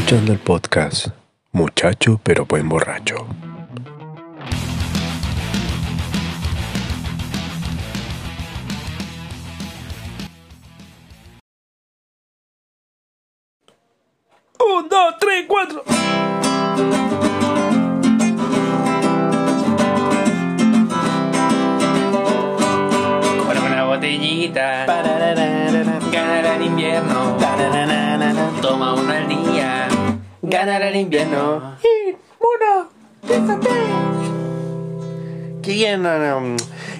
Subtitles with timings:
[0.00, 1.08] Escuchando el podcast
[1.52, 3.26] Muchacho pero buen borracho.
[14.58, 15.84] Un, dos, tres, cuatro.
[23.44, 24.86] Con una botellita.
[26.10, 27.36] Ganará el invierno.
[28.62, 29.49] Toma uno al día.
[30.50, 31.76] Ganará el invierno.
[31.82, 32.88] Y uno,
[33.24, 33.68] fíjate.
[35.62, 36.56] Qué bien, um,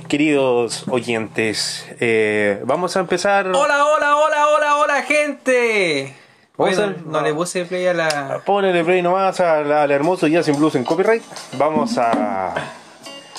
[0.09, 1.85] queridos oyentes.
[1.99, 3.47] Eh, vamos a empezar.
[3.49, 6.15] Hola, hola, hola, hola, hola, gente.
[6.57, 8.43] Bueno, a- no le puse play a la.
[8.47, 11.23] Ponele play nomás al, al hermoso Jazz in Blues en copyright.
[11.59, 12.55] Vamos a.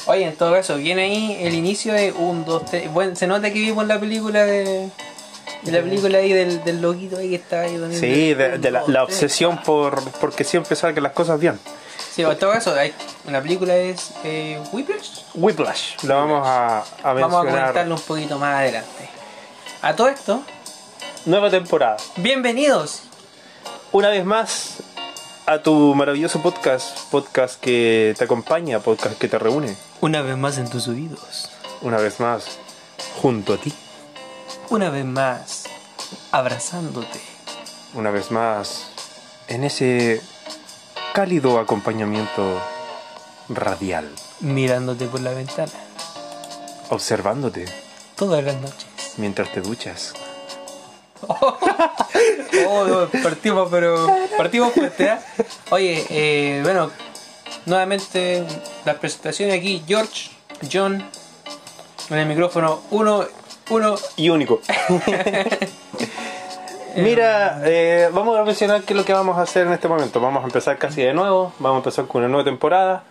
[0.07, 2.91] Oye, en todo caso, viene ahí el inicio de un, dos, tres.
[2.91, 4.89] Bueno, se nota que vimos la película de.
[5.63, 8.71] De la película ahí del, del loquito ahí que está ahí donde- Sí, de, de
[8.71, 11.59] la, la obsesión por porque siempre salgan las cosas bien.
[12.11, 12.93] Sí, en todo caso, hay-
[13.29, 15.09] la película es eh, Whiplash.
[15.35, 17.45] Whiplash, lo vamos a, a Vamos a mencionar.
[17.45, 19.09] comentarlo un poquito más adelante.
[19.83, 20.41] A todo esto,
[21.25, 21.97] Nueva temporada.
[22.17, 23.03] bienvenidos.
[23.91, 24.77] Una vez más
[25.45, 29.75] a tu maravilloso podcast, podcast que te acompaña, podcast que te reúne.
[30.01, 31.49] Una vez más en tus oídos.
[31.81, 32.45] Una vez más
[33.21, 33.73] junto a ti.
[34.72, 35.64] Una vez más
[36.31, 37.19] abrazándote.
[37.94, 38.88] Una vez más
[39.47, 40.22] en ese
[41.13, 42.61] cálido acompañamiento
[43.50, 45.72] radial, Mirándote por la ventana.
[46.89, 47.66] observándote
[48.16, 48.88] Todas las noches.
[49.17, 50.13] mientras te duchas.
[52.68, 54.07] Oh, no, partimos, pero.
[54.38, 55.18] Partimos fuerte, ¿eh?
[55.72, 56.91] Oye, eh, bueno,
[57.66, 58.45] nuevamente
[58.85, 60.29] las presentaciones aquí: George,
[60.72, 61.03] John,
[62.09, 63.25] en el micrófono 1,
[63.71, 63.95] 1.
[64.17, 64.61] Y único.
[66.95, 70.19] Mira, eh, vamos a mencionar qué es lo que vamos a hacer en este momento.
[70.19, 73.03] Vamos a empezar casi de nuevo, vamos a empezar con una nueva temporada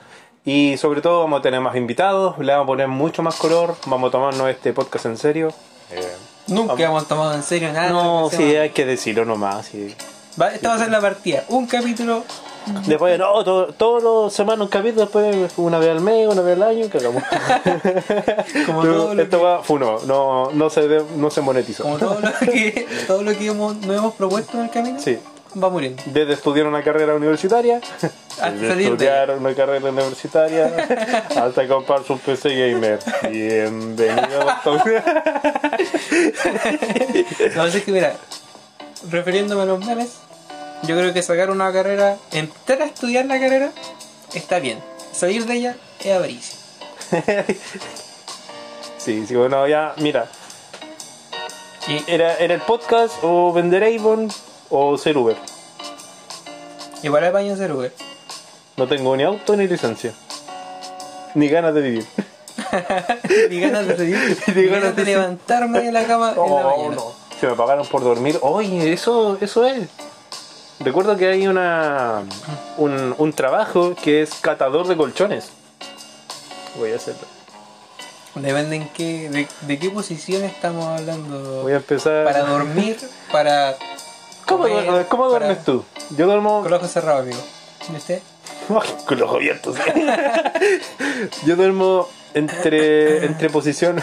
[0.45, 3.75] y sobre todo vamos a tener más invitados, le vamos a poner mucho más color,
[3.87, 5.53] vamos a tomarnos este podcast en serio.
[5.91, 6.07] Eh,
[6.49, 6.81] Nunca Vamos.
[6.89, 7.91] hemos tomado en serio nada.
[7.91, 9.67] no, sí, hay que decirlo nomás.
[9.67, 9.95] sí.
[10.41, 11.45] Va, esta va a ser la partida.
[11.49, 12.25] Un capítulo.
[12.87, 16.57] Después, no, todo- todos los semanas un capítulo, después una vez al mes, una vez
[16.57, 17.23] al año, cagamos.
[18.67, 21.83] Como Pero todo lo esto que- va, funo, no, no, se, de- no se monetizó.
[21.85, 25.19] Como todo lo que, todo lo que hemos, nos hemos propuesto en el camino, Sí.
[25.61, 26.03] va muriendo.
[26.07, 27.81] Desde estudiar una carrera universitaria,
[28.41, 32.99] Hasta desde de estudiar una carrera universitaria, hasta comprarse un PC gamer.
[33.31, 34.63] Bienvenido a
[37.57, 38.15] No, es que mira,
[39.11, 40.19] refiriéndome a los memes,
[40.85, 43.71] yo creo que sacar una carrera, entrar a estudiar la carrera,
[44.35, 44.83] está bien.
[45.13, 46.59] Salir de ella es avaricia.
[48.99, 50.27] Sí, sí, bueno, ya, mira,
[51.89, 54.29] Y, era, era el podcast o vender Avon
[54.69, 55.37] o ser Uber.
[57.03, 57.95] igual es baño ser Uber.
[58.77, 60.13] No tengo ni auto ni licencia.
[61.35, 62.07] Ni ganas de vivir.
[63.51, 66.97] Ni ganas de seguir, Ni ganas de levantarme de la cama en la Oh, mañana.
[66.97, 67.13] no.
[67.41, 68.39] Se me pagaron por dormir.
[68.43, 69.89] Oye, eso, eso es.
[70.81, 72.23] Recuerdo que hay una
[72.79, 75.51] un, un trabajo que es catador de colchones.
[76.79, 77.27] Voy a hacerlo.
[78.35, 81.63] Depende en qué, de, de qué posición estamos hablando.
[81.63, 82.25] Voy a empezar.
[82.25, 82.97] Para dormir,
[83.31, 83.75] para.
[84.47, 85.85] ¿Cómo, comer, duer- cómo para- duermes tú?
[86.17, 87.41] Yo duermo Con los ojos cerrados, amigo.
[87.93, 88.23] ¿Y usted?
[89.07, 89.77] Con los ojos abiertos.
[91.47, 94.03] Yo duermo entre entre posición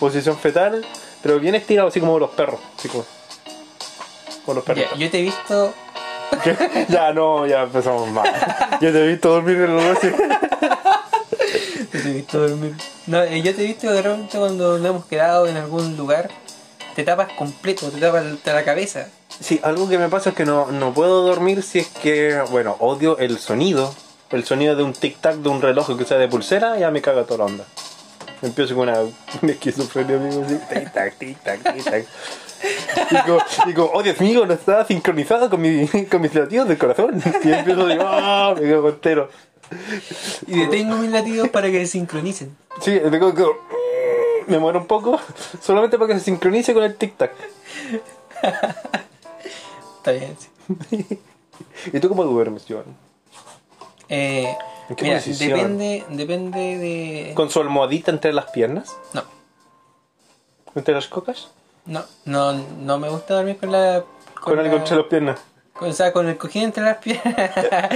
[0.00, 0.84] posición fetal,
[1.22, 3.04] pero bien estirado, así como los perros, así como,
[4.44, 4.84] como los perros.
[4.98, 5.72] Yo te he visto
[6.88, 8.28] ya no, ya empezamos mal.
[8.80, 9.98] Yo te he visto dormir en los dos.
[11.92, 12.74] Yo te he visto dormir.
[13.06, 16.28] No, eh, yo te he visto de repente cuando nos hemos quedado en algún lugar,
[16.94, 19.08] te tapas completo, te tapas el- la cabeza.
[19.40, 22.76] Sí, algo que me pasa es que no, no puedo dormir si es que, bueno,
[22.80, 23.94] odio el sonido.
[24.30, 27.24] El sonido de un tic-tac de un reloj que sea de pulsera, ya me caga
[27.24, 27.64] toda la onda.
[28.42, 29.00] Empiezo con una,
[29.42, 32.06] una esquizofrenia, amigo, así, tic-tac, tic-tac, tic-tac.
[33.10, 36.68] Y como, y como, oh Dios mío, no está sincronizado con, mi, con mis latidos
[36.68, 37.22] del corazón.
[37.44, 39.30] Y empiezo a decir, ah, me quedo entero.
[40.46, 42.56] Y detengo mis latidos para que se sincronicen.
[42.80, 43.56] Sí, quedo, quedo,
[44.46, 45.20] me muero un poco,
[45.60, 47.30] solamente para que se sincronice con el tic-tac.
[49.98, 50.36] Está bien,
[50.88, 51.06] sí.
[51.92, 52.84] ¿Y tú cómo duermes, Joan?
[54.08, 54.56] Eh,
[54.88, 55.58] ¿En qué mira, posición?
[55.78, 57.32] depende, depende de.
[57.34, 58.96] ¿Con su almohadita entre las piernas?
[59.12, 59.22] No,
[60.74, 61.48] ¿Entre las cocas?
[61.86, 64.04] no, no, no me gusta dormir con la.
[64.40, 65.40] Con, algo la- entre las piernas.
[65.72, 67.34] con- o sea, con el cojín entre las piernas.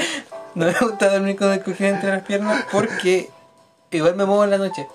[0.54, 3.30] no me gusta dormir con el cojín entre las piernas porque
[3.90, 4.86] igual me muevo en la noche.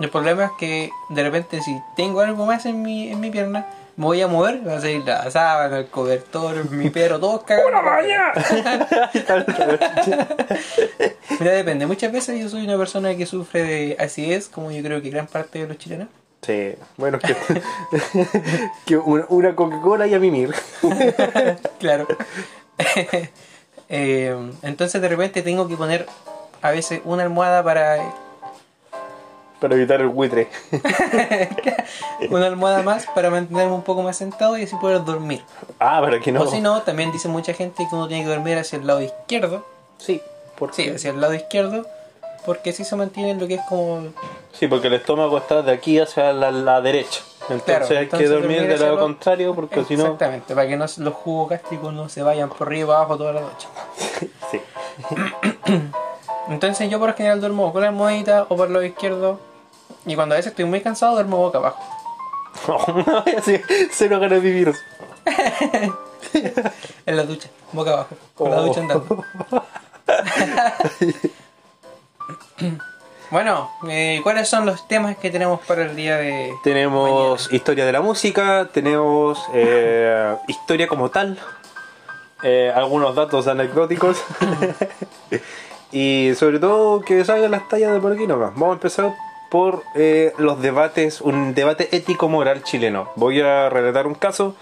[0.00, 3.66] El problema es que de repente si tengo algo más en mi, en mi pierna,
[3.96, 7.70] me voy a mover, va a salir la sábana, el cobertor, mi perro, todos cagados.
[7.70, 8.32] ¡Una maña!
[11.38, 11.86] Mira, depende.
[11.86, 15.26] Muchas veces yo soy una persona que sufre de acidez, como yo creo que gran
[15.26, 16.08] parte de los chilenos.
[16.42, 17.36] Sí, bueno, que,
[18.84, 20.52] que una, una Coca-Cola y a mimir.
[21.78, 22.06] Claro.
[23.88, 26.06] Eh, entonces de repente tengo que poner
[26.62, 27.98] a veces una almohada para
[29.60, 30.48] Para evitar el buitre.
[32.30, 35.42] una almohada más para mantenerme un poco más sentado y así poder dormir.
[35.78, 36.42] Ah, para que no.
[36.42, 39.00] O si no, también dice mucha gente que uno tiene que dormir hacia el lado
[39.00, 39.64] izquierdo.
[39.98, 40.20] Sí,
[40.58, 41.86] porque, Sí, hacia el lado izquierdo,
[42.44, 44.08] porque así se mantiene lo que es como
[44.52, 47.20] sí, porque el estómago está de aquí hacia la, la derecha.
[47.42, 50.02] Entonces Claro, hay entonces que dormir dormir del lado lo- contrario porque si no.
[50.04, 53.16] Exactamente, para que no, los jugos gástricos no se vayan por arriba y para abajo
[53.16, 53.68] toda la noche.
[54.50, 54.60] Sí.
[56.48, 59.40] Entonces yo por lo general duermo con la almohadita o por el lado izquierdo.
[60.06, 61.82] Y cuando a veces estoy muy cansado duermo boca abajo.
[63.38, 63.60] Así,
[63.90, 64.74] cero ganas de vivir.
[67.06, 68.16] En la ducha, boca abajo.
[68.34, 69.24] Con la ducha andando.
[73.30, 77.92] bueno, eh, ¿cuáles son los temas que tenemos para el día de Tenemos historia de
[77.92, 81.38] la música, tenemos eh, historia como tal,
[82.42, 84.24] eh, algunos datos anecdóticos
[85.94, 88.52] y sobre todo que salgan las tallas de por aquí nomás.
[88.54, 89.14] Vamos a empezar
[89.48, 93.12] por eh, los debates, un debate ético-moral chileno.
[93.14, 94.56] Voy a relatar un caso.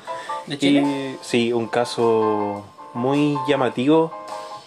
[0.46, 0.82] ¿De Chile?
[0.82, 4.12] Y, sí, un mazo muy llamativo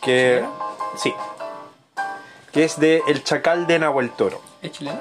[0.02, 0.38] que...
[0.38, 0.54] ¿Chileno?
[0.98, 1.14] Sí.
[2.52, 4.42] Que es de El Chacal de Nahuel Toro.
[4.64, 5.00] ¿Es chileno?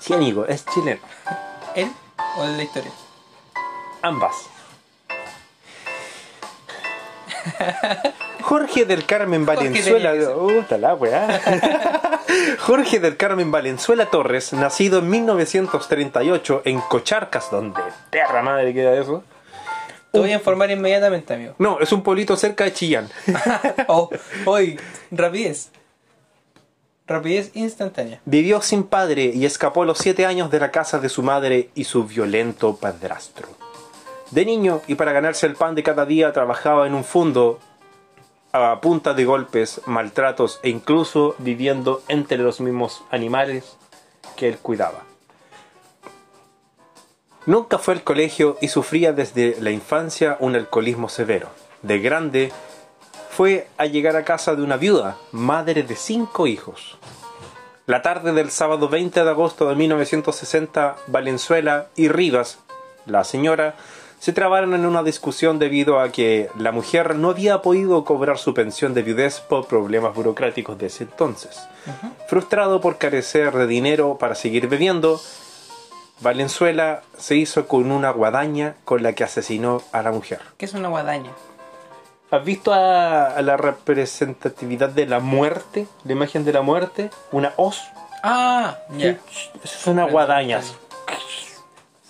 [0.00, 1.00] Sí, amigo, es chileno.
[1.76, 1.92] ¿Él
[2.36, 2.90] o la historia?
[4.02, 4.34] Ambas.
[8.44, 10.12] Jorge del Carmen Valenzuela.
[10.12, 11.40] que Puta la weá.
[12.60, 17.80] Jorge del Carmen Valenzuela Torres, nacido en 1938 en Cocharcas, donde
[18.10, 19.24] perra madre queda eso.
[20.12, 21.54] Te voy a informar inmediatamente, amigo.
[21.58, 23.08] No, es un pueblito cerca de Chillán.
[23.88, 24.10] oh,
[24.44, 24.78] hoy,
[25.10, 25.70] rapidez.
[27.06, 28.20] Rapidez instantánea.
[28.26, 31.70] Vivió sin padre y escapó a los 7 años de la casa de su madre
[31.74, 33.48] y su violento padrastro.
[34.32, 37.58] De niño y para ganarse el pan de cada día trabajaba en un fondo
[38.54, 43.76] a punta de golpes, maltratos e incluso viviendo entre los mismos animales
[44.36, 45.02] que él cuidaba.
[47.46, 51.48] Nunca fue al colegio y sufría desde la infancia un alcoholismo severo.
[51.82, 52.52] De grande
[53.28, 56.96] fue a llegar a casa de una viuda, madre de cinco hijos.
[57.86, 62.60] La tarde del sábado 20 de agosto de 1960, Valenzuela y Rivas,
[63.04, 63.74] la señora,
[64.24, 68.54] se trabaron en una discusión debido a que la mujer no había podido cobrar su
[68.54, 71.68] pensión de viudez por problemas burocráticos de ese entonces.
[72.26, 75.20] Frustrado por carecer de dinero para seguir bebiendo,
[76.20, 80.40] Valenzuela se hizo con una guadaña con la que asesinó a la mujer.
[80.56, 81.32] ¿Qué es una guadaña?
[82.30, 85.86] ¿Has visto a, a la representatividad de la muerte?
[86.04, 87.82] La imagen de la muerte, una hoz.
[88.22, 89.08] Ah, ya.
[89.08, 89.20] Eso
[89.62, 90.62] es una guadaña.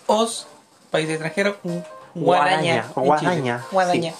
[0.06, 0.46] Os,
[0.92, 1.56] país extranjero,
[2.14, 3.64] Guadaña, guadaña.
[3.70, 4.16] guadaña, sí.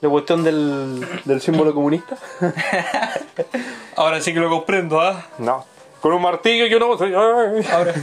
[0.00, 2.16] La cuestión del, del símbolo comunista.
[3.96, 5.26] Ahora sí que lo comprendo, ¿ah?
[5.38, 5.64] No.
[6.00, 6.66] Con un martillo
[6.98, 7.04] sé.
[7.06, 7.66] ay.
[7.72, 7.94] Ahora,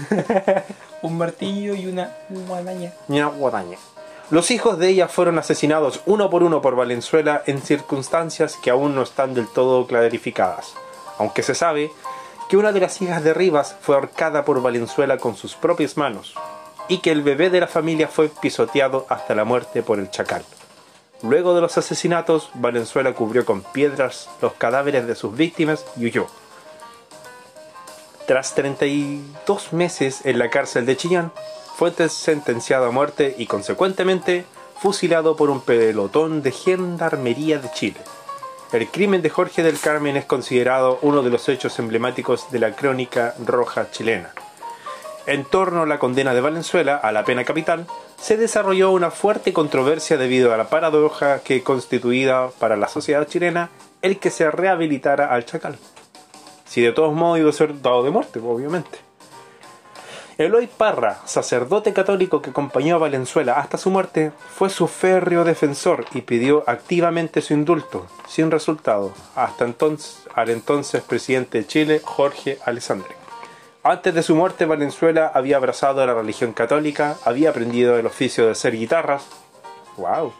[1.03, 2.91] un martillo y una guadaña.
[3.07, 3.77] Y una guadaña.
[4.31, 8.95] Los hijos de ella fueron asesinados uno por uno por Valenzuela en circunstancias que aún
[8.95, 10.73] no están del todo clarificadas.
[11.19, 11.91] Aunque se sabe
[12.49, 16.33] que una de las hijas de Rivas fue ahorcada por Valenzuela con sus propias manos
[16.91, 20.43] y que el bebé de la familia fue pisoteado hasta la muerte por el chacal.
[21.23, 26.27] Luego de los asesinatos, Valenzuela cubrió con piedras los cadáveres de sus víctimas y huyó.
[28.27, 31.31] Tras 32 meses en la cárcel de Chillán,
[31.77, 34.43] fue sentenciado a muerte y consecuentemente
[34.77, 38.01] fusilado por un pelotón de gendarmería de Chile.
[38.73, 42.75] El crimen de Jorge del Carmen es considerado uno de los hechos emblemáticos de la
[42.75, 44.33] crónica roja chilena.
[45.27, 47.85] En torno a la condena de Valenzuela a la pena capital,
[48.19, 53.69] se desarrolló una fuerte controversia debido a la paradoja que constituía para la sociedad chilena
[54.01, 55.77] el que se rehabilitara al chacal.
[56.65, 58.99] Si de todos modos iba a ser dado de muerte, obviamente.
[60.37, 66.05] Eloy Parra, sacerdote católico que acompañó a Valenzuela hasta su muerte, fue su férreo defensor
[66.15, 72.57] y pidió activamente su indulto, sin resultado, hasta entonces al entonces presidente de Chile, Jorge
[72.65, 73.20] Alessandri.
[73.83, 78.45] Antes de su muerte, Valenzuela había abrazado a la religión católica, había aprendido el oficio
[78.45, 79.25] de hacer guitarras,
[79.97, 80.31] wow,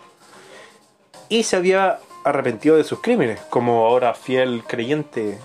[1.27, 5.39] y se había arrepentido de sus crímenes, como ahora fiel creyente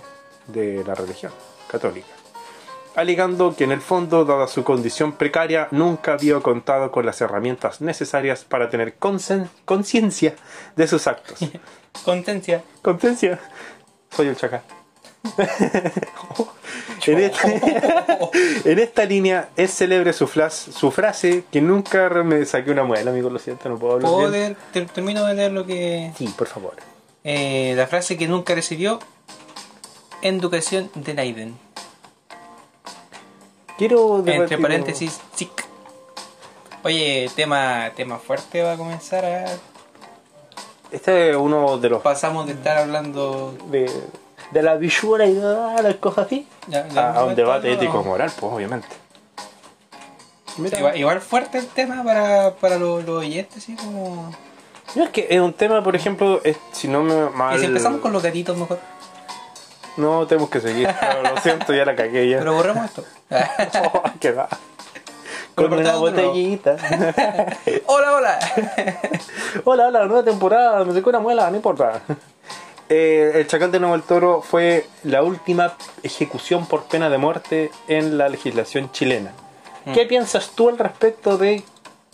[0.47, 1.33] de la religión
[1.69, 2.09] católica.
[2.97, 7.81] alegando que en el fondo, dada su condición precaria, nunca había contado con las herramientas
[7.81, 10.35] necesarias para tener conciencia
[10.77, 11.39] de sus actos.
[12.05, 12.63] Contencia.
[12.83, 13.39] Conciencia.
[14.11, 14.63] Soy el chacal.
[17.07, 17.61] en, este-
[18.73, 23.11] en esta línea es célebre su, flas- su frase que nunca me saqué una muela,
[23.11, 24.43] amigo, lo siento, no puedo hablar ¿Puedo bien.
[24.43, 24.57] leer?
[24.73, 26.13] Ter- termino de leer lo que.
[26.17, 26.75] Sí, por favor.
[27.25, 28.99] Eh, la frase que nunca recibió.
[30.23, 31.55] Educación de Leiden.
[33.79, 35.51] Quiero Entre paréntesis, chic.
[36.83, 39.45] Oye, tema, tema fuerte va a comenzar a.
[40.91, 43.55] Este es uno de los Pasamos de estar hablando.
[43.71, 43.91] de,
[44.51, 47.75] de la visual y de las cosas así ya- ya a, a un debate no,
[47.75, 48.03] ético no.
[48.05, 48.89] moral, pues obviamente.
[50.59, 54.33] Mira, Igual, igual fuerte el tema para, para los, los oyentes, así como.
[54.95, 57.57] no, es que es un tema, por ejemplo, es- si no me mal.
[57.57, 58.79] Y si empezamos con los gatitos mejor.
[59.99, 60.89] No, tenemos que seguir.
[61.01, 62.39] pero lo siento, ya la cagué ya.
[62.39, 63.05] Pero borremos esto.
[63.93, 64.49] Oh, qué va.
[65.55, 66.77] Con una botellita.
[67.87, 68.39] hola, hola.
[69.65, 72.01] hola, hola, nueva temporada, me secó una muela, no importa.
[72.89, 77.71] Eh, el Chacal de Nuevo el Toro fue la última ejecución por pena de muerte
[77.89, 79.33] en la legislación chilena.
[79.85, 79.93] Mm.
[79.93, 81.65] ¿Qué piensas tú al respecto de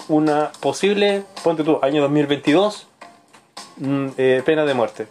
[0.08, 2.86] una posible, ponte tú, año 2022,
[3.76, 5.06] mm, eh, pena de muerte?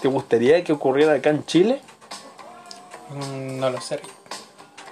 [0.00, 1.80] ¿Te gustaría que ocurriera acá en Chile?
[3.10, 4.00] Mm, No lo sé.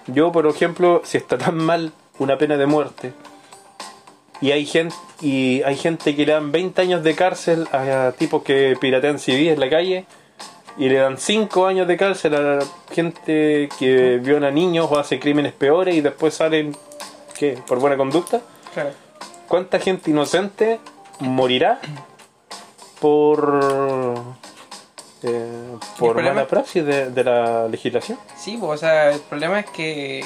[0.09, 3.13] Yo, por ejemplo, si está tan mal una pena de muerte
[4.41, 8.43] y hay gente y hay gente que le dan 20 años de cárcel a tipos
[8.43, 10.07] que piratean CD en la calle
[10.77, 12.59] y le dan 5 años de cárcel a
[12.93, 16.77] gente que viola niños o hace crímenes peores y después salen
[17.39, 17.59] ¿qué?
[17.67, 18.41] por buena conducta.
[18.73, 18.91] Claro.
[19.49, 20.81] ¿Cuánta gente inocente
[21.21, 21.81] morirá
[23.01, 24.15] por
[25.23, 28.19] eh, por mala praxis de, de la legislación?
[28.37, 30.25] Sí, pues, o sea, el problema es que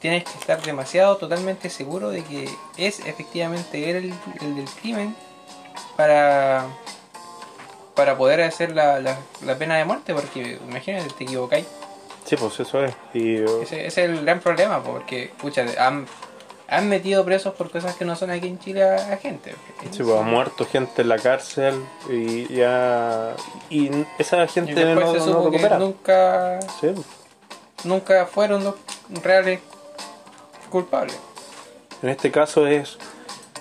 [0.00, 5.14] tienes que estar demasiado totalmente seguro de que es efectivamente él el, el del crimen
[5.96, 6.66] para
[7.94, 11.66] para poder hacer la, la, la pena de muerte, porque imagínate, te equivocáis.
[12.24, 12.94] Sí, pues eso es.
[13.12, 16.06] Y, eh, Ese, ese es el gran problema, pues, porque, pucha, han,
[16.68, 19.56] han metido presos por cosas que no son aquí en Chile a, gente.
[19.90, 23.34] Sí, pues, ha muerto gente en la cárcel y ya.
[23.68, 26.94] Y esa Y gente después no, se no supo que nunca, Sí.
[27.82, 28.74] nunca fueron los
[29.24, 29.58] reales
[30.68, 31.18] culpables.
[32.02, 32.98] En este caso es.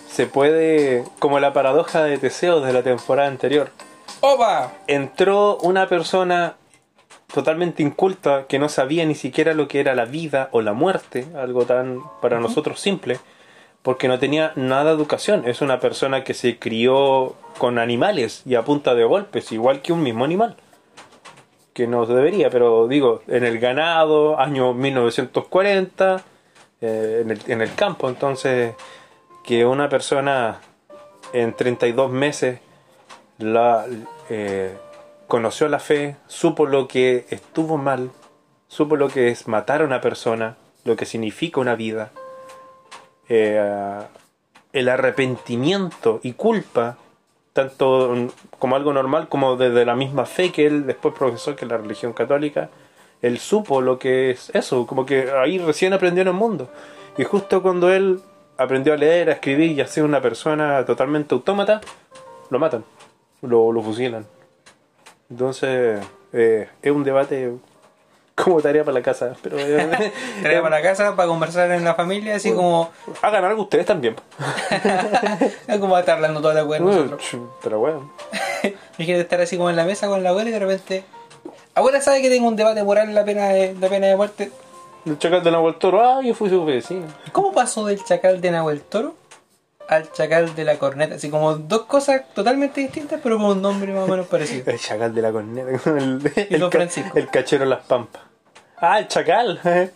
[0.10, 1.04] Se puede.
[1.20, 3.72] Como la paradoja de Teseo de la temporada anterior.
[4.22, 4.74] ¡Opa!
[4.88, 6.56] Entró una persona
[7.34, 11.28] totalmente inculta que no sabía ni siquiera lo que era la vida o la muerte,
[11.36, 13.20] algo tan para nosotros simple,
[13.82, 15.44] porque no tenía nada de educación.
[15.46, 19.94] Es una persona que se crió con animales y a punta de golpes, igual que
[19.94, 20.56] un mismo animal.
[21.74, 26.24] Que no debería, pero digo, en el ganado, año 1940,
[26.82, 28.76] eh, en, el, campo, entonces,
[29.44, 30.62] que una persona
[31.34, 32.60] en 32 meses
[33.40, 33.86] la,
[34.30, 34.78] eh,
[35.28, 38.12] conoció la fe, supo lo que estuvo mal,
[38.68, 42.12] supo lo que es matar a una persona, lo que significa una vida,
[43.28, 44.00] eh,
[44.74, 46.98] el arrepentimiento y culpa,
[47.54, 48.14] tanto
[48.60, 52.14] como algo normal como desde la misma fe que él después profesó que la religión
[52.14, 52.70] católica,
[53.22, 56.70] él supo lo que es eso, como que ahí recién aprendió en el mundo.
[57.18, 58.22] Y justo cuando él
[58.58, 61.82] aprendió a leer, a escribir y a ser una persona totalmente autómata,
[62.50, 62.84] lo matan,
[63.42, 64.26] lo, lo fusilan.
[65.30, 66.00] Entonces,
[66.34, 67.52] eh, es un debate
[68.36, 71.96] como tarea para la casa, pero eh, Trae para la casa para conversar en la
[71.96, 72.92] familia, así como.
[73.24, 74.16] hagan algo ustedes también.
[75.68, 77.22] Es como estar hablando toda la wea nosotros.
[77.64, 78.12] Pero bueno,
[78.98, 81.04] Imagínate estar así como en la mesa con la abuela y de repente.
[81.78, 84.52] Abuela sabe que tengo un debate moral en la pena de, la pena de muerte.
[85.06, 87.06] el chacal de Nahuel Toro, ah, yo fui su vecino.
[87.32, 89.14] ¿Cómo pasó del chacal de Nahuel Toro
[89.88, 91.16] al chacal de la corneta?
[91.16, 94.64] Así como dos cosas totalmente distintas, pero con un nombre más o menos parecido.
[94.72, 97.18] El chacal de la corneta, con el, el, ca- Francisco.
[97.18, 98.24] el cachero en las pampas.
[98.80, 99.60] Ah, el chacal.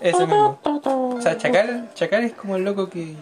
[0.00, 0.58] Ese mismo.
[0.64, 3.14] O sea, chacal, chacal es como el loco que.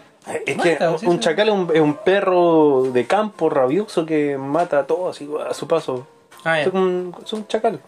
[0.46, 1.06] Es que Mata, ¿sí?
[1.06, 5.28] un chacal es un, es un perro de campo rabioso que mata a todos así,
[5.48, 6.06] a su paso.
[6.48, 7.80] Ah, Es un, es un chacal.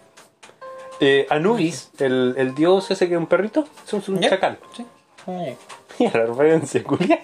[1.00, 4.59] Eh, Anubis, el, el dios ese que es un perrito, es un, chacal.
[4.76, 4.85] Sí.
[5.26, 5.45] Ah.
[5.99, 7.21] Mira la referencia, culia.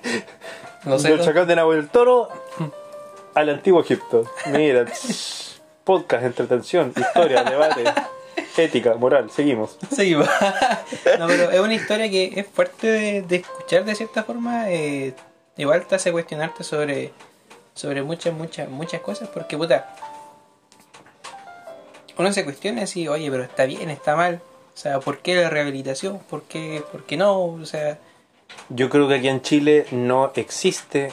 [0.85, 1.09] No sé.
[1.09, 2.29] Del no- chacal de Nahuel Toro
[3.35, 4.25] al antiguo Egipto.
[4.47, 4.87] Mira,
[5.85, 7.85] podcast, entretención, historia, debate,
[8.57, 9.77] ética, moral, seguimos.
[9.95, 10.27] Seguimos.
[11.19, 14.71] no, pero es una historia que es fuerte de, de escuchar de cierta forma.
[14.71, 15.15] eh,
[15.59, 17.13] igual te hace cuestionarte sobre,
[17.75, 19.29] sobre muchas, muchas, muchas cosas.
[19.29, 19.95] Porque, puta,
[22.19, 24.41] uno se cuestiona así, oye, pero está bien, está mal.
[24.75, 26.19] O sea, ¿por qué la rehabilitación?
[26.31, 27.45] ¿Por qué, por qué no?
[27.45, 27.99] O sea,
[28.69, 31.13] Yo creo que aquí en Chile no existe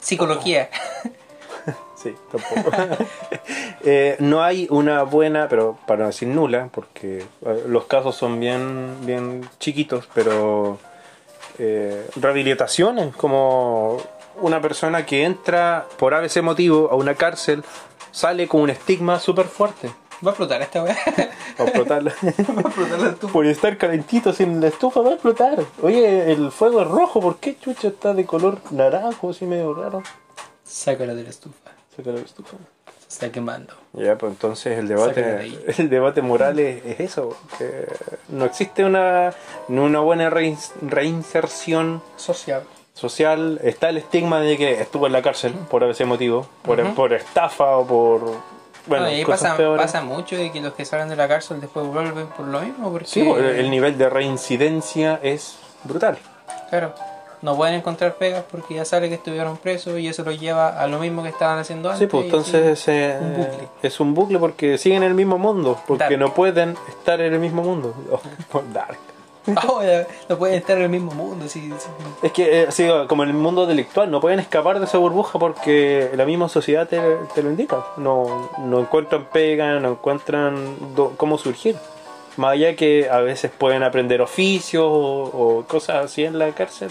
[0.00, 0.70] psicología.
[1.96, 2.70] Sí, tampoco.
[3.88, 8.40] Eh, no hay una buena, pero para no decir nula, porque eh, los casos son
[8.40, 10.80] bien, bien chiquitos, pero
[11.60, 13.98] eh, rehabilitaciones, como
[14.40, 17.62] una persona que entra por ABC motivo a una cárcel,
[18.16, 19.88] sale con un estigma súper fuerte.
[20.24, 20.96] Va a explotar esta weá.
[21.60, 22.02] Va a explotar.
[22.06, 23.32] Va a explotar la estufa.
[23.34, 25.58] por estar calentito sin la estufa va a explotar.
[25.82, 30.02] Oye, el fuego es rojo, ¿por qué chucha está de color naranjo, así medio raro?
[30.64, 31.70] Sácala de la estufa.
[31.94, 32.56] Saca la estufa.
[33.06, 33.74] Se está quemando.
[33.92, 37.86] Ya, pues entonces el Sácala de debate, el debate moral es, es eso, que
[38.30, 39.34] no existe una,
[39.68, 42.62] una buena rein- reinserción Social.
[42.96, 47.12] Social, está el estigma de que estuvo en la cárcel por ese motivo, por, por
[47.12, 48.20] estafa o por
[48.86, 51.86] bueno, No, y ahí pasa, mucho de que los que salen de la cárcel después
[51.86, 52.90] vuelven por lo mismo.
[52.90, 56.18] Porque, Sí, pues, el nivel de reincidencia es brutal.
[56.70, 56.94] Claro,
[57.42, 60.86] no pueden encontrar pegas porque ya sabe que estuvieron presos y eso los lleva a
[60.86, 61.98] lo mismo que estaban haciendo antes.
[61.98, 63.68] Sí, pues entonces así, eh, un bucle.
[63.82, 66.18] es un bucle porque siguen en el mismo mundo, porque Dark.
[66.18, 67.94] no pueden estar en el mismo mundo.
[68.52, 68.98] Oh, dark.
[69.56, 71.48] Ahora no pueden estar en el mismo mundo.
[71.48, 71.88] Sí, sí.
[72.22, 75.38] Es que, eh, sí, como en el mundo delictual, no pueden escapar de esa burbuja
[75.38, 77.00] porque la misma sociedad te,
[77.34, 77.84] te lo indica.
[77.96, 81.76] No, no encuentran pega, no encuentran do- cómo surgir.
[82.36, 85.22] Más allá que a veces pueden aprender oficios o,
[85.60, 86.90] o cosas así en la cárcel,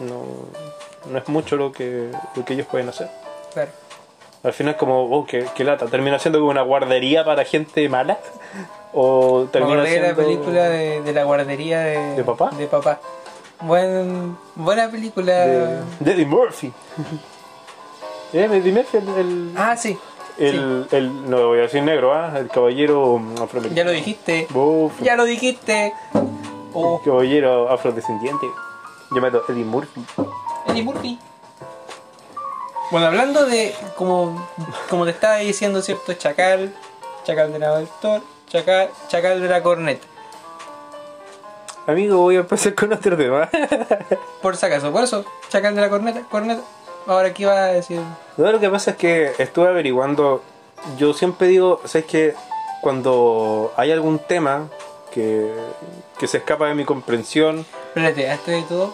[0.00, 0.22] no,
[1.08, 3.08] no es mucho lo que, lo que ellos pueden hacer.
[3.52, 3.70] Claro.
[4.42, 8.18] Al final, como, oh, qué, qué lata, termina siendo como una guardería para gente mala.
[8.94, 10.22] O termina de la siendo.
[10.22, 12.50] película de, de la guardería de, ¿De papá?
[12.56, 13.00] De papá.
[13.60, 15.32] Buen, buena película.
[15.46, 16.72] de, de Eddie Murphy.
[18.34, 19.98] Eh, Eddie Murphy, el, el- Ah, sí.
[20.38, 22.32] El, el, no voy a decir negro, ¿ah?
[22.38, 23.74] el caballero afroamericano.
[23.76, 24.46] Ya lo dijiste.
[24.54, 25.92] Uf, Ya lo dijiste.
[26.72, 28.46] Oh, el caballero afrodescendiente.
[29.14, 30.02] Yo meto Eddie Murphy.
[30.68, 31.18] Eddie Murphy.
[32.90, 34.48] Bueno, hablando de, como,
[34.88, 36.14] como te estaba diciendo, ¿cierto?
[36.14, 36.74] Chacal,
[37.24, 40.06] Chacal de Doctor, Chacal, Chacal de la Corneta.
[41.86, 43.48] Amigo, voy a empezar con otro tema.
[44.42, 46.60] Por si acaso, por eso, Chacal de la Corneta, Corneta.
[47.06, 47.98] Ahora, ¿qué iba a decir?
[48.36, 50.42] No, lo que pasa es que estuve averiguando.
[50.98, 52.34] Yo siempre digo, ¿sabes que
[52.82, 54.68] Cuando hay algún tema
[55.14, 55.50] que,
[56.18, 58.92] que se escapa de mi comprensión, Espérate, antes de todo,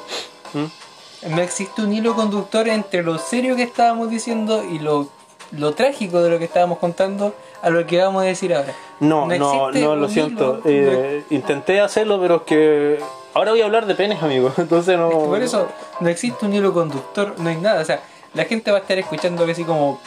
[0.54, 1.34] ¿Mm?
[1.34, 5.08] no existe un hilo conductor entre lo serio que estábamos diciendo y lo,
[5.50, 8.72] lo trágico de lo que estábamos contando a lo que vamos a decir ahora.
[9.00, 10.60] no, no, no, lo siento.
[10.64, 12.98] Eh, intenté hacerlo, pero es que
[13.34, 14.52] ahora voy a hablar de penes, amigo.
[14.58, 15.10] Entonces no.
[15.10, 15.68] Por eso
[16.00, 17.80] no existe un hilo conductor, no hay nada.
[17.82, 18.00] O sea,
[18.34, 20.00] la gente va a estar escuchando que así como,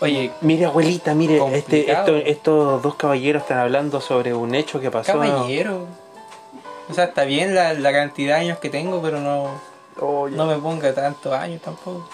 [0.00, 4.90] oye, Mire, abuelita, mire, este, esto- estos dos caballeros están hablando sobre un hecho que
[4.90, 5.12] pasó.
[5.12, 5.86] caballero.
[6.88, 9.50] O sea, está bien la, la cantidad de años que tengo, pero no,
[10.30, 12.08] no me ponga tantos años tampoco.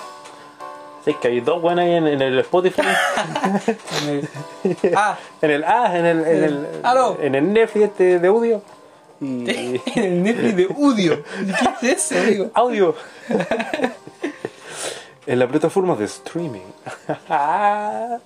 [1.05, 2.83] Es que hay dos buenas ahí en, en el Spotify.
[4.95, 7.19] Ah, en el ah, en el, en el, Aló.
[7.21, 8.63] en el Netflix este de audio.
[9.21, 11.25] Y en el Netflix de Udio.
[11.81, 12.51] ¿Qué es eso, amigo?
[12.55, 12.95] audio.
[15.27, 16.61] en la plataforma de streaming.
[17.29, 18.21] ya,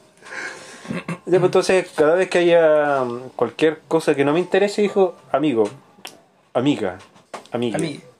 [1.24, 5.68] pues, entonces, cada vez que haya um, cualquier cosa que no me interese, dijo, amigo,
[6.52, 6.98] amiga,
[7.52, 7.78] amiga.
[7.78, 8.15] A.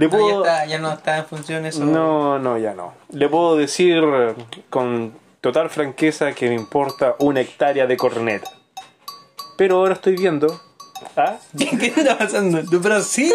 [0.00, 1.84] Le No, ya, está, ya no está en función eso.
[1.84, 2.94] No, no, ya no.
[3.10, 4.34] Le puedo decir eh,
[4.70, 8.50] con total franqueza que me importa una hectárea de corneta.
[9.58, 10.58] Pero ahora estoy viendo.
[11.16, 11.36] ¿Ah?
[11.58, 12.64] ¿Qué está pasando?
[12.64, 13.30] ¿Tu Brasil?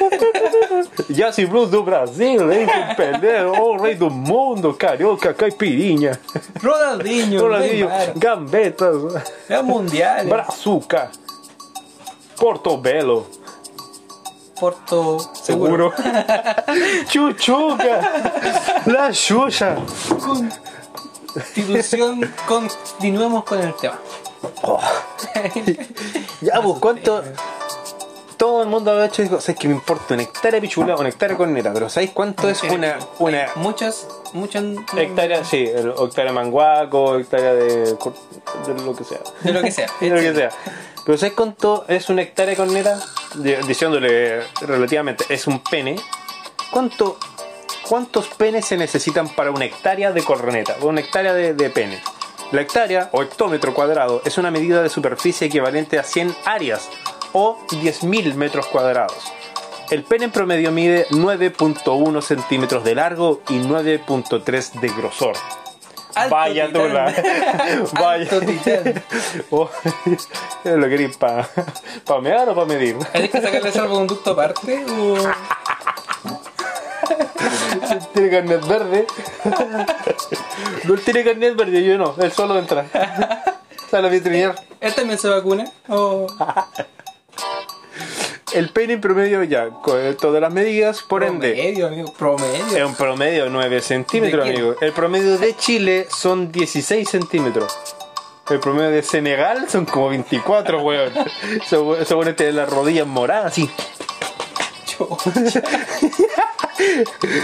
[1.08, 2.68] Já se Blues do Brasil, hein?
[2.94, 6.18] Pelé, o rei do mundo, carioca, caipirinha,
[6.62, 8.96] Ronaldinho, Ronaldinho, gambetas,
[9.48, 10.26] es mundial.
[10.26, 11.10] brazuca,
[12.38, 13.26] Portobello,
[14.60, 15.92] Porto seguro.
[15.96, 16.14] seguro,
[17.08, 18.12] Chuchuca,
[18.84, 19.76] La Xuxa.
[21.24, 23.98] Constitución, continuemos con el tema.
[26.42, 27.22] Ya, pues, ¿cuánto?
[28.40, 31.10] Todo el mundo ha hecho, digo, ¿sabes que me importa una hectárea de pichula, una
[31.10, 31.74] hectárea de corneta?
[31.74, 34.64] Pero ¿sabéis cuánto es una, una Muchas, muchas.
[34.96, 35.44] hectárea?
[35.44, 38.14] Sí, el- hectárea de manguaco, hectárea de, cor-
[38.66, 39.18] de lo que sea.
[39.42, 39.88] De lo que sea.
[40.00, 40.48] de lo que sea.
[41.04, 42.98] Pero ¿sabes cuánto es una hectárea de corneta?
[43.34, 45.96] Di- Diciéndole relativamente, es un pene.
[46.70, 47.18] ¿Cuánto,
[47.86, 50.76] ¿Cuántos penes se necesitan para una hectárea de corneta?
[50.80, 52.00] O una hectárea de, de pene.
[52.52, 56.88] La hectárea o hectómetro cuadrado es una medida de superficie equivalente a 100 áreas
[57.32, 59.16] o 10.000 metros cuadrados.
[59.90, 65.34] El pene en promedio mide 9.1 centímetros de largo y 9.3 de grosor.
[66.14, 66.82] Alto Vaya titán.
[66.82, 67.04] tula.
[67.92, 68.22] Vaya.
[68.22, 69.02] Alto titán.
[69.50, 69.68] Oh,
[70.64, 71.48] ¿Lo queréis para
[72.04, 72.96] pa mear o para medir?
[73.12, 74.84] ¿Hay que sacarle salvoconducto aparte?
[74.86, 75.16] O...
[78.12, 79.06] Tiene carnet verde.
[80.84, 82.14] No él tiene carnet verde, yo no.
[82.18, 82.86] Él solo entra.
[83.90, 84.54] Sale a vitrinear.
[84.80, 85.64] ¿Él también se vacuna?
[85.88, 86.26] ¿O...
[88.52, 91.52] El pene en promedio ya, con todas las medidas, por ende.
[91.52, 92.08] Promedio, amigo.
[92.08, 92.86] Es Promedio.
[92.88, 94.74] un promedio de 9 centímetros, ¿De amigo.
[94.80, 97.72] El promedio de Chile son 16 centímetros.
[98.48, 101.12] El promedio de Senegal son como 24, weón.
[101.64, 103.70] Se pone tiene las rodillas moradas, así.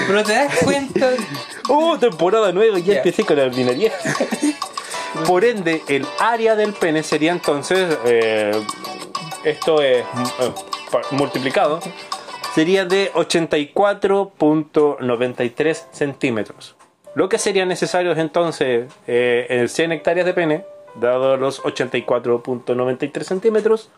[0.06, 1.10] Pero te das cuenta.
[1.68, 2.78] ¡Oh, temporada nueva!
[2.78, 2.96] Ya Ya.
[2.98, 3.92] empecé con la ordinaria.
[5.26, 7.96] Por ende, el área del pene sería entonces.
[8.04, 8.50] eh,
[9.44, 10.04] esto es
[10.40, 10.52] eh,
[11.12, 11.80] multiplicado.
[12.54, 16.74] Sería de 84.93 centímetros.
[17.14, 23.22] Lo que sería necesario es entonces eh, en 100 hectáreas de pene, dado los 84.93
[23.22, 23.90] centímetros,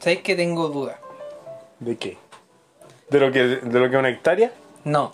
[0.00, 0.98] ¿Sabes que tengo duda?
[1.78, 2.18] ¿De qué?
[3.10, 4.50] ¿De lo que, de lo que es una hectárea?
[4.84, 5.12] No.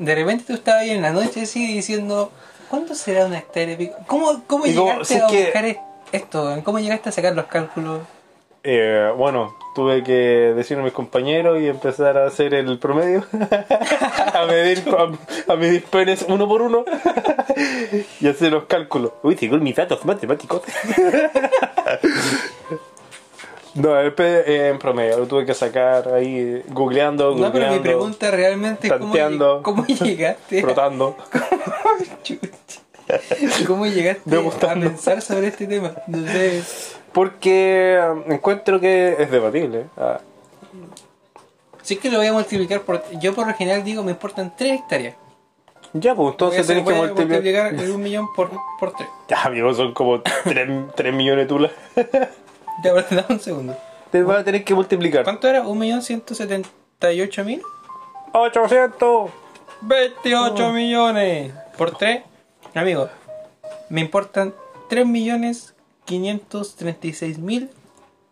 [0.00, 2.32] De repente tú estabas ahí en la noche así diciendo,
[2.68, 3.76] ¿cuánto será una hectárea?
[4.06, 5.80] ¿Cómo, cómo Y como, llegaste si es a que- buscar e-
[6.12, 6.60] esto?
[6.64, 8.00] ¿Cómo llegaste a sacar los cálculos?
[8.62, 10.12] Eh, bueno, tuve que
[10.56, 13.24] decirle a mis compañeros y empezar a hacer el promedio.
[14.34, 16.84] a medir a, a medir penes uno por uno.
[18.20, 19.12] y hacer los cálculos.
[19.22, 20.62] Uy, tengo mis datos matemáticos.
[23.74, 27.50] no, el eh, en promedio lo tuve que sacar ahí eh, googleando, No, pero mi
[27.52, 31.16] googleando, pregunta realmente es cómo, tanteando, lleg- cómo llegaste frotando.
[33.66, 35.92] ¿Cómo llegaste a pensar sobre este tema?
[36.06, 36.62] No sé.
[37.12, 39.86] Porque eh, encuentro que es debatible.
[39.96, 40.20] Ah,
[41.82, 43.02] Si es que lo voy a multiplicar por...
[43.18, 45.16] Yo por lo general digo me importan 3 hectáreas.
[45.92, 47.72] ya, pues entonces tenés que voy a multiplicar.
[47.72, 49.08] multiplicar el millón por, por 3.
[49.28, 51.72] Ya, amigo, son como 3, millones de tulas.
[52.82, 53.76] Ya, pero dame un segundo.
[54.10, 55.24] Te vas a tener que multiplicar.
[55.24, 55.62] ¿Cuánto era?
[55.62, 57.62] ¿Un millón ciento setenta y ocho mil?
[58.32, 59.30] 800.
[59.82, 62.22] 28 millones por 3.
[62.74, 63.08] Amigo,
[63.88, 64.54] me importan
[64.88, 67.70] 3 millones 536 mil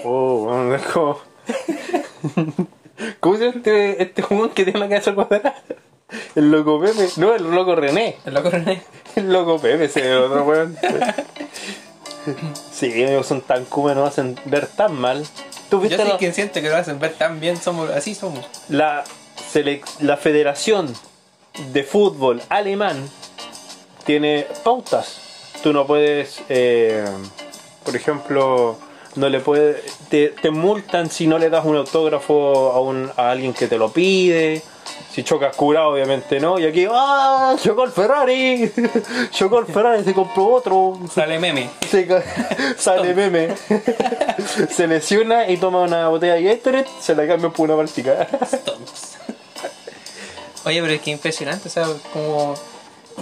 [0.04, 1.18] Oh, bueno, es como.
[3.20, 5.56] ¿Cómo se llama este, este jugador que tiene la cabeza cuadrada?
[6.36, 7.08] El loco Pepe.
[7.18, 8.18] No, el loco René.
[8.26, 8.82] El loco René.
[9.16, 10.78] El loco Pepe, ese es el otro weón.
[12.72, 15.26] Sí, ellos son tan cubos, nos hacen ver tan mal.
[15.70, 18.14] ¿Tú Yo viste soy la, quien siente que lo hacen ver tan bien, somos, así
[18.14, 18.46] somos.
[18.70, 19.04] la,
[19.54, 20.94] selec- la Federación
[21.74, 23.10] de Fútbol Alemán
[24.06, 25.21] tiene pautas?
[25.64, 27.06] Tú no puedes, eh,
[27.84, 28.78] por ejemplo,
[29.16, 33.32] no le puedes, te, te multan si no le das un autógrafo a, un, a
[33.32, 34.62] alguien que te lo pide.
[35.12, 36.58] Si chocas curado, obviamente no.
[36.58, 37.56] Y aquí, ¡ah!
[37.62, 38.72] ¡Chocó el Ferrari!
[39.32, 40.04] ¡Chocó el Ferrari!
[40.04, 40.98] Se compró otro.
[41.14, 41.70] Sale meme.
[41.90, 42.08] Se
[42.78, 43.50] sale meme.
[44.70, 48.28] se lesiona y toma una botella de Gatorade, se la cambia por una báltica.
[50.66, 52.56] Oye, pero es que impresionante, o sea, como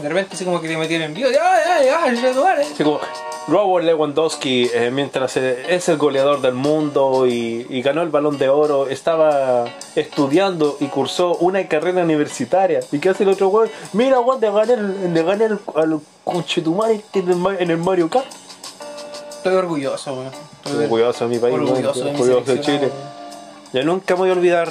[0.02, 1.30] de repente así como que te metieron en vivo.
[1.30, 2.10] ¡Ay, ay, ay!
[2.10, 2.66] ¡El eh!
[2.74, 3.00] Así como,
[3.48, 8.38] Robert Lewandowski, eh, mientras eh, es el goleador del mundo y, y ganó el balón
[8.38, 12.80] de oro, estaba estudiando y cursó una carrera universitaria.
[12.92, 13.70] ¿Y qué hace el otro weón?
[13.94, 18.10] Mira, weón, le gané, el- le gané al, al conchetumare este en el, el Mario
[18.10, 18.28] Kart.
[19.30, 20.32] Estoy orgulloso, weón.
[20.66, 22.92] Estoy Orgulloso de mi país, orgulloso de orgulloso de Chile.
[23.74, 24.70] Ya nunca voy a olvidar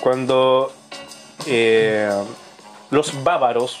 [0.00, 0.72] cuando
[1.46, 2.10] eh,
[2.90, 3.78] los bávaros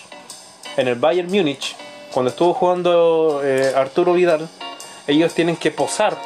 [0.76, 1.76] en el Bayern Múnich,
[2.12, 4.48] cuando estuvo jugando eh, Arturo Vidal,
[5.06, 6.16] ellos tienen que posar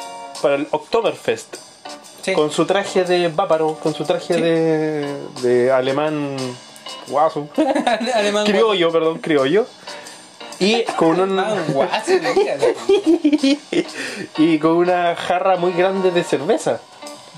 [0.41, 1.57] para el Oktoberfest
[2.21, 2.33] Sí.
[2.33, 4.41] con su traje de bávaro, con su traje Sí.
[4.41, 5.07] de,
[5.41, 6.37] de alemán
[7.07, 7.47] guaso,
[8.13, 9.65] Alemán criollo, perdón, criollo.
[10.59, 12.11] Y con un, guaso,
[14.37, 16.79] y con una jarra muy grande de cerveza.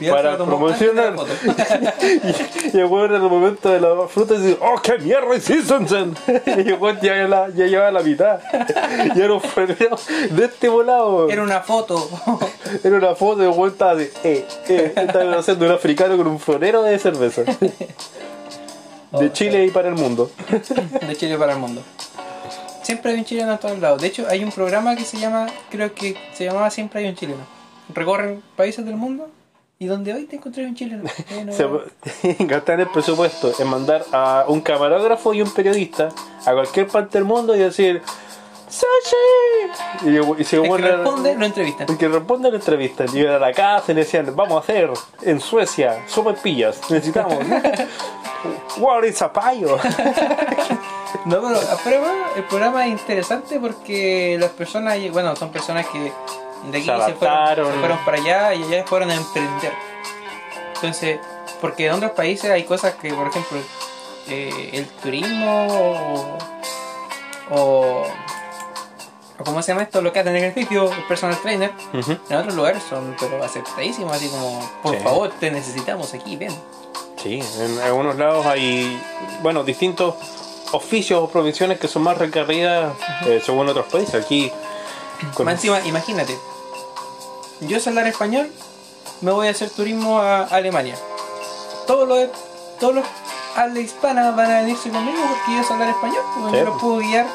[0.10, 1.15] Para promocionar.
[2.73, 5.36] Y el weón en el momento de la fruta dice, ¡Oh, qué mierda!
[5.38, 8.39] Y el weón ya, la- ya llevaba la mitad.
[9.15, 9.97] Y era un freneo
[10.32, 11.29] de este volado.
[11.29, 12.10] Era una foto
[12.84, 14.93] Era una foto de weón estaba de, eh, eh.
[14.95, 17.43] Estaba haciendo un africano con un florero de cerveza.
[19.12, 20.32] De Chile y para el mundo.
[21.08, 21.82] de Chile para el mundo.
[22.82, 24.01] Siempre hay un chileno en todos lados.
[24.01, 27.15] De hecho, hay un programa que se llama, creo que se llamaba Siempre hay un
[27.15, 27.45] chileno.
[27.93, 29.29] Recorren países del mundo
[29.84, 31.04] y donde hoy te encontré un chileno.
[31.32, 36.10] Eh, no- Se gastan el presupuesto en mandar a un camarógrafo y un periodista
[36.46, 38.02] a cualquier parte del mundo y decir
[38.69, 40.10] ¡Sashi!
[40.10, 41.88] Y, y se el que responde, lo entrevistan.
[41.89, 44.60] El que responde a la entrevista, llegan a la casa y le decían, vamos a
[44.62, 44.89] hacer
[45.22, 46.04] en Suecia
[46.41, 47.38] pillas necesitamos.
[48.78, 49.78] What is a payo?
[51.26, 56.12] No, pero, pero bueno, el programa es interesante porque las personas, bueno, son personas que
[56.71, 59.73] de aquí Se se, fueron, se fueron para allá y allá fueron a emprender.
[60.76, 61.19] Entonces,
[61.62, 63.58] porque en otros países hay cosas que, por ejemplo,
[64.28, 66.38] eh, el turismo o,
[67.56, 68.04] o,
[69.39, 70.02] o ¿cómo se llama esto?
[70.02, 71.71] Lo que hacen ejercicio, el personal trainer,
[72.30, 75.04] en otros lugares son pero aceptadísimos, así como, por Sí.
[75.04, 76.54] favor, te necesitamos aquí, ven.
[77.21, 79.02] Sí, en algunos lados hay,
[79.41, 80.15] bueno, distintos
[80.73, 82.93] oficios o profesiones que son más requeridas
[83.26, 84.15] eh, según otros países.
[84.26, 84.52] Aquí,
[85.34, 86.38] con- Más encima, imagínate,
[87.62, 88.50] yo sé hablar español,
[89.22, 90.96] me voy a hacer turismo a Alemania.
[91.88, 92.30] Todos los,
[92.80, 93.06] todos los
[93.56, 96.58] habla hispana van a venirse conmigo porque yo sé hablar español, porque Sí.
[96.63, 97.26] yo los puedo guiar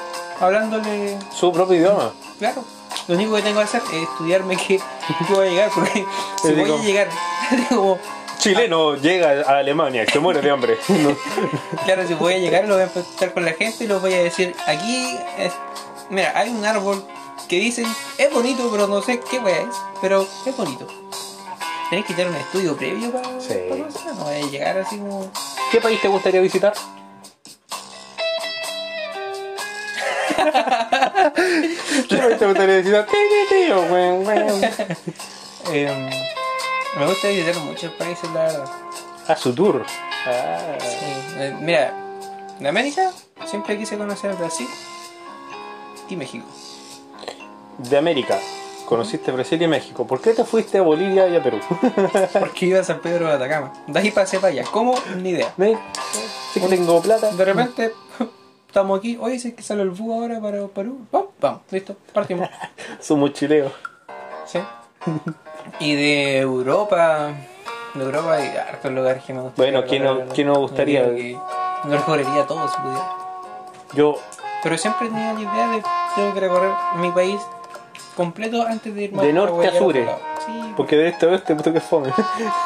[0.40, 2.12] hablándole, su propio idioma.
[2.38, 2.64] claro.
[3.06, 6.04] Lo único que tengo que hacer es estudiarme que, que voy a llegar, porque
[6.42, 7.08] si voy digo- a llegar,
[7.70, 7.98] como,
[8.38, 10.78] Chileno llega a Alemania se muere de hambre.
[10.88, 11.16] No.
[11.84, 14.12] claro, si voy a llegar, lo voy a empezar con la gente y los voy
[14.14, 15.52] a decir, aquí, es-
[16.10, 17.02] mira, hay un árbol
[17.48, 17.86] que dicen,
[18.18, 20.86] es bonito, pero no sé qué wea es, pero es bonito.
[21.90, 23.54] Tenés que tener un estudio previo para, Sí.
[24.04, 25.30] para no llegar así como...
[25.72, 26.74] ¿Qué país te gustaría visitar?
[32.08, 33.06] ¿Qué país te gustaría visitar?
[35.70, 36.08] Em,
[36.98, 38.64] me gusta visitar muchos países, la verdad.
[39.26, 39.84] A su tour.
[40.26, 40.78] Ah.
[40.80, 40.96] Sí,
[41.36, 41.92] eh, mira,
[42.58, 43.10] de América
[43.44, 44.66] siempre quise conocer Brasil
[46.08, 46.46] y México.
[47.78, 48.38] De América.
[48.86, 50.06] Conociste Brasil y México.
[50.06, 51.58] ¿Por qué te fuiste a Bolivia y a Perú?
[52.40, 53.72] Porque iba a San Pedro de Atacama.
[53.86, 54.64] De ahí pasé para allá.
[54.70, 54.94] ¿Cómo?
[55.16, 55.52] Ni idea.
[55.58, 55.78] ¿Ves?
[56.52, 57.30] Sí que tengo plata.
[57.32, 57.92] De repente,
[58.66, 59.18] estamos aquí.
[59.20, 61.00] Oye, si es que sale el bus ahora para Perú.
[61.12, 62.48] Vamos, vamos, listo, partimos.
[63.00, 63.72] Somos chileos.
[64.46, 64.58] Sí.
[65.80, 67.30] Y de Europa.
[67.94, 69.72] De Europa hay hartos lugares que me gustaría.
[69.72, 71.02] Bueno, ¿quién no- quién no gustaría?
[71.84, 73.08] No recorrería todo si pudiera.
[73.94, 74.18] Yo,
[74.62, 75.82] Pero siempre tenido la idea de
[76.14, 77.40] tengo que recorrer mi país
[78.18, 79.94] completo antes de irme De a norte a sur.
[79.94, 82.12] Sí, porque de este a oeste, puto que fome.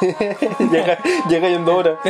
[0.72, 1.98] llega, llega yendo ahora.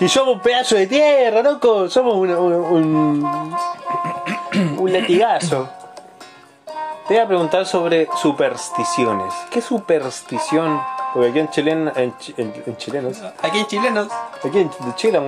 [0.00, 1.88] Y somos un pedazo de tierra, loco.
[1.88, 3.54] Somos una- una- un,
[4.78, 5.68] un latigazo.
[7.06, 9.32] Te voy a preguntar sobre supersticiones.
[9.50, 10.80] ¿Qué superstición?
[11.14, 14.08] Porque aquí en chileno, en, en, en chilenos, Aquí en chilenos,
[14.44, 15.20] aquí en de Chile,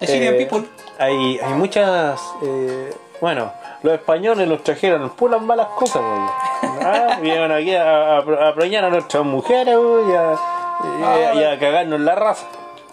[0.00, 0.68] Eh, people.
[0.98, 2.20] Hay, hay muchas.
[2.42, 3.50] eh, bueno,
[3.82, 6.80] los españoles nos trajeron puras malas cosas, güey.
[6.84, 10.34] Ah, vinieron aquí a, a, a preñar a nuestras mujeres, güey, y a,
[10.98, 12.46] y a- y a cagarnos la raza.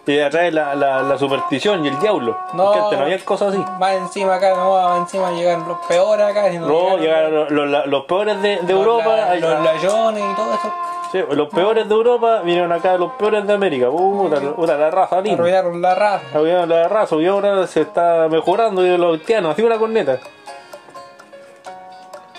[0.06, 2.38] Y a traer la, la, la superstición y el diablo.
[2.56, 3.62] Porque antes no había cosas así.
[3.78, 6.50] Más encima acá, no, más encima llegan los peores acá.
[6.52, 9.04] No, llegaron los, los- los peores de, Europa.
[9.18, 10.74] la- los layones y todo eso.
[11.12, 13.90] sí, los peores de Europa vinieron acá los peores de América.
[13.90, 15.40] Puta, puta, la raza linda.
[15.42, 16.24] Arruinaron la raza.
[16.34, 20.20] Arruinaron la raza y ahora se está mejorando y los haitianos, así una corneta.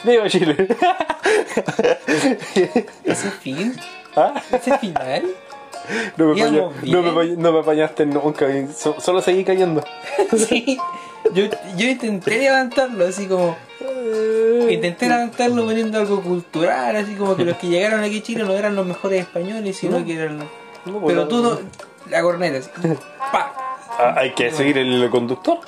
[0.05, 0.69] Viva Chile.
[3.05, 3.77] Ese fin,
[4.17, 4.35] ¿Ah?
[4.53, 5.23] ese final.
[6.17, 7.05] No me, apaña- no, me, bien.
[7.15, 9.83] apañ- no me apañaste nunca, so- solo seguí cayendo.
[10.37, 10.79] Sí.
[11.33, 11.45] Yo,
[11.77, 13.57] yo intenté levantarlo así como.
[14.69, 18.53] Intenté levantarlo poniendo algo cultural, así como que los que llegaron aquí a Chile no
[18.53, 20.05] eran los mejores españoles, sino No.
[20.07, 20.39] que eran.
[20.39, 21.59] No, pues, Pero tú no.
[22.11, 22.71] La corneta, así.
[23.33, 23.53] ¡Pa!
[23.99, 25.59] Ah, hay que seguir el conductor.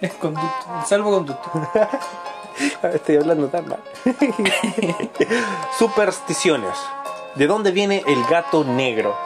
[0.00, 1.50] El conducto, el salvoconducto.
[1.74, 1.88] Ah,
[2.94, 3.78] Estoy hablando tan mal.
[5.78, 6.76] Supersticiones.
[7.34, 9.16] ¿De dónde viene el gato negro?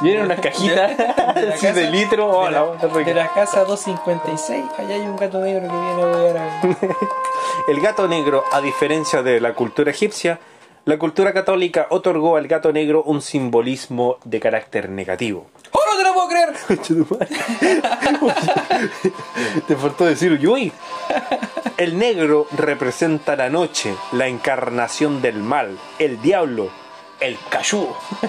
[0.00, 0.86] Viene en una cajita
[1.34, 2.26] De- de la así de casa- litro.
[2.26, 6.02] de, Oh, la, la- de la casa 256, allá hay un gato negro que viene
[6.02, 6.60] a huear a...
[7.68, 10.38] El gato negro, a diferencia de la cultura egipcia,
[10.84, 15.46] la cultura católica otorgó al gato negro un simbolismo de carácter negativo.
[15.72, 16.54] ¡Oh, no te lo puedo creer!
[19.66, 20.72] Te faltó decir Yui.
[21.76, 26.70] El negro representa la noche, la encarnación del mal, el diablo,
[27.20, 27.88] el cayú,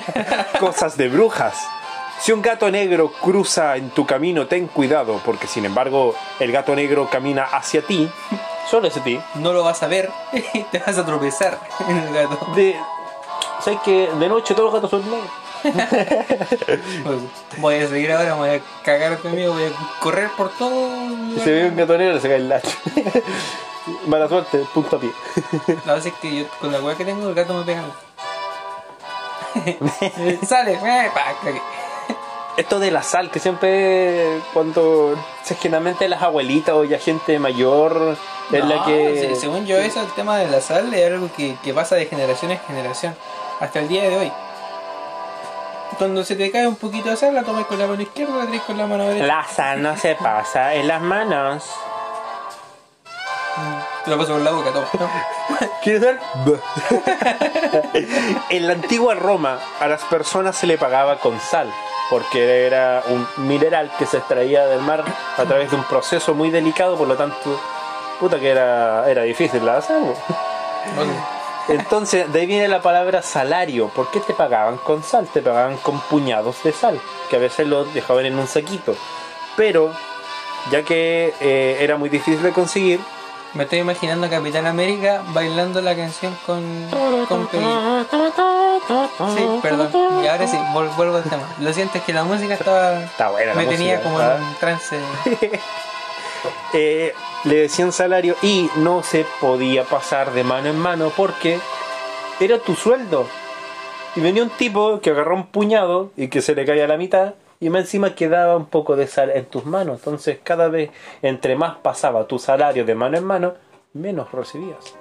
[0.60, 1.58] cosas de brujas.
[2.20, 6.76] Si un gato negro cruza en tu camino, ten cuidado, porque sin embargo el gato
[6.76, 8.08] negro camina hacia ti,
[8.72, 8.90] solo.
[9.36, 10.10] No lo vas a ver
[10.54, 12.40] y te vas a tropezar en el gato.
[12.56, 12.76] De,
[13.60, 15.30] ¿Sabes que de noche todos los gatos son negros?
[17.04, 17.20] Pues,
[17.58, 20.90] voy a seguir ahora, voy a cagar conmigo, voy a correr por todo.
[21.36, 22.76] Si se ve un gato negro, se cae el lacho.
[24.08, 25.12] Mala suerte, punto a pie.
[25.86, 27.84] La verdad es que yo, con la weá que tengo, el gato me pega.
[30.48, 31.36] Sale, eh, pa.
[32.58, 35.16] Esto de la sal, que siempre cuando
[35.54, 38.18] se generalmente las abuelitas o ya gente mayor
[38.52, 39.36] es la que...
[39.40, 42.52] según yo, eso, el tema de la sal es algo que, que pasa de generación
[42.52, 43.16] en generación.
[43.60, 44.32] Hasta el día de hoy.
[45.98, 48.46] Cuando se te cae un poquito de sal, la tomas con la mano izquierda, la
[48.46, 49.26] traes con la mano derecha.
[49.26, 51.64] La sal no se pasa en las manos.
[54.06, 54.88] Te la paso por la boca, toma.
[55.84, 56.20] ¿Quieres ver?
[58.50, 61.72] en la antigua Roma a las personas se le pagaba con sal,
[62.12, 65.02] porque era un mineral que se extraía del mar
[65.38, 67.58] a través de un proceso muy delicado, por lo tanto,
[68.20, 70.14] puta que era, era difícil la bo.
[71.70, 73.88] Entonces, de ahí viene la palabra salario.
[73.88, 75.30] ¿Por qué te pagaban con sal?
[75.32, 78.94] Te pagaban con puñados de sal, que a veces lo dejaban en un saquito.
[79.56, 79.94] Pero,
[80.70, 83.00] ya que eh, era muy difícil de conseguir,
[83.54, 86.64] Me estoy imaginando a Capitán América bailando la canción con,
[87.28, 87.66] con Peggy.
[89.36, 90.24] Sí, perdón.
[90.24, 91.44] Y ahora sí, vuelvo al tema.
[91.60, 93.04] Lo siento, es que la música estaba.
[93.04, 94.38] Está buena la Me tenía música, como ¿ah?
[94.38, 94.98] en un trance.
[96.74, 101.60] eh, le decían salario y no se podía pasar de mano en mano porque
[102.40, 103.28] era tu sueldo.
[104.16, 106.98] Y venía un tipo que agarró un puñado y que se le caía a la
[106.98, 110.00] mitad y más encima quedaba un poco de sal en tus manos.
[110.00, 113.54] Entonces cada vez entre más pasaba tu salario de mano en mano,
[113.94, 114.94] menos recibías.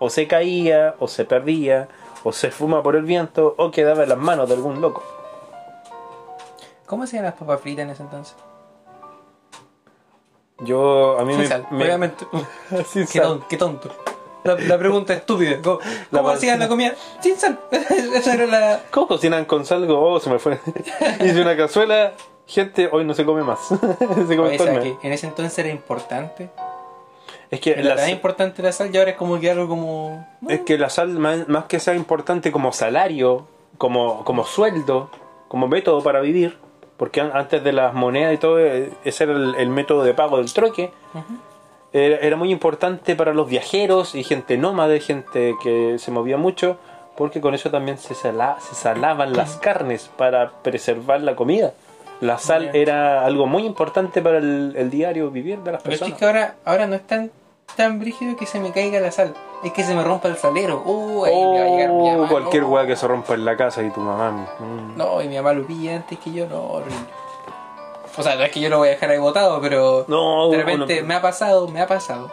[0.00, 1.86] O se caía, o se perdía,
[2.24, 5.02] o se fuma por el viento, o quedaba en las manos de algún loco.
[6.86, 8.34] ¿Cómo hacían las papas fritas en ese entonces?
[10.60, 11.46] Yo, a mí Sin me...
[11.48, 12.26] sal, me- obviamente.
[12.86, 13.22] Sin Qué, sal.
[13.22, 13.90] ton- qué tonto.
[14.44, 15.58] La, la pregunta estúpida.
[15.62, 15.78] ¿Cómo,
[16.10, 16.94] La cómo pas- hacían la comida?
[17.20, 17.58] Sin sal.
[17.70, 18.80] Esa era la.
[18.90, 19.86] ¿Cómo cocinan con sal?
[19.90, 20.58] Oh, se me fue.
[21.20, 22.12] Hice una cazuela.
[22.46, 23.60] Gente, hoy no se come más.
[23.68, 24.98] se come Oye, todo el ¿sabes mes.
[25.00, 26.50] que en ese entonces era importante.
[27.50, 30.26] Es que, Era la, sal- importante la sal y ahora es como que algo como.
[30.48, 35.10] es que la sal, más, más que sea importante como salario, como, como sueldo,
[35.48, 36.58] como método para vivir,
[36.96, 40.14] porque an- antes de las monedas y todo, eh, ese era el, el método de
[40.14, 40.92] pago del troque,
[41.92, 46.76] era, era muy importante para los viajeros y gente nómade, gente que se movía mucho,
[47.16, 51.72] porque con eso también se, sala- se salaban las carnes para preservar la comida.
[52.20, 56.00] La sal era algo muy importante para el, el diario vivir de las Pero es
[56.02, 56.22] que, personas.
[56.22, 57.30] ahora, ahora no es tan,
[57.76, 59.34] tan brígido que se me caiga la sal.
[59.64, 60.82] Es que se me rompa el salero.
[60.84, 62.28] Uh, ahí me va a llegar mi Oh, mamá.
[62.28, 62.68] cualquier no.
[62.70, 64.30] weá que se rompa en la casa y tu mamá.
[64.58, 64.96] mm.
[64.98, 66.94] No, y mi mamá lo pilla antes que yo, no, horrible.
[68.20, 70.56] O sea, no es que yo lo voy a dejar ahí botado, pero No, de
[70.56, 72.30] uno- repente me ha pasado, me ha pasado.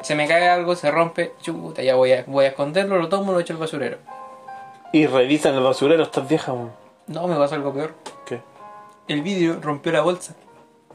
[0.00, 3.32] Se me cae algo, se rompe, chuta, ya voy a, voy a esconderlo, lo tomo,
[3.32, 3.98] lo echo al basurero.
[4.92, 6.54] Y revisan el basurero estas viejas.
[7.06, 7.94] No, me pasó algo peor.
[8.26, 8.40] ¿Qué?
[9.08, 10.34] El vidrio rompió la bolsa.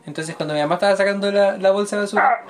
[0.05, 2.45] Entonces cuando mi mamá estaba sacando la, la bolsa de basura,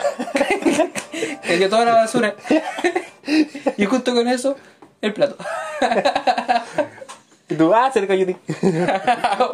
[1.45, 2.35] cayó toda la basura.
[3.77, 4.55] y justo con eso,
[5.01, 5.35] el plato.
[7.49, 8.27] Y tú, ah, se le cayó.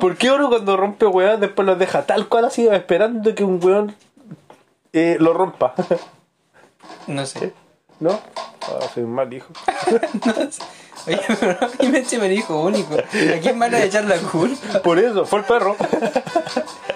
[0.02, 3.64] ¿Por qué uno cuando rompe weón después lo deja tal cual así esperando que un
[3.64, 3.96] weón
[4.92, 5.74] eh, lo rompa?
[7.08, 7.54] No sé.
[8.00, 8.20] ¿No?
[8.64, 9.54] Ah, soy un mal hijo.
[10.26, 10.62] No sé.
[11.08, 11.88] Oye, pero a mí
[12.20, 12.96] me hijo único.
[12.96, 14.80] ¿A quién van a echar la culpa?
[14.80, 15.76] Por eso, fue el perro.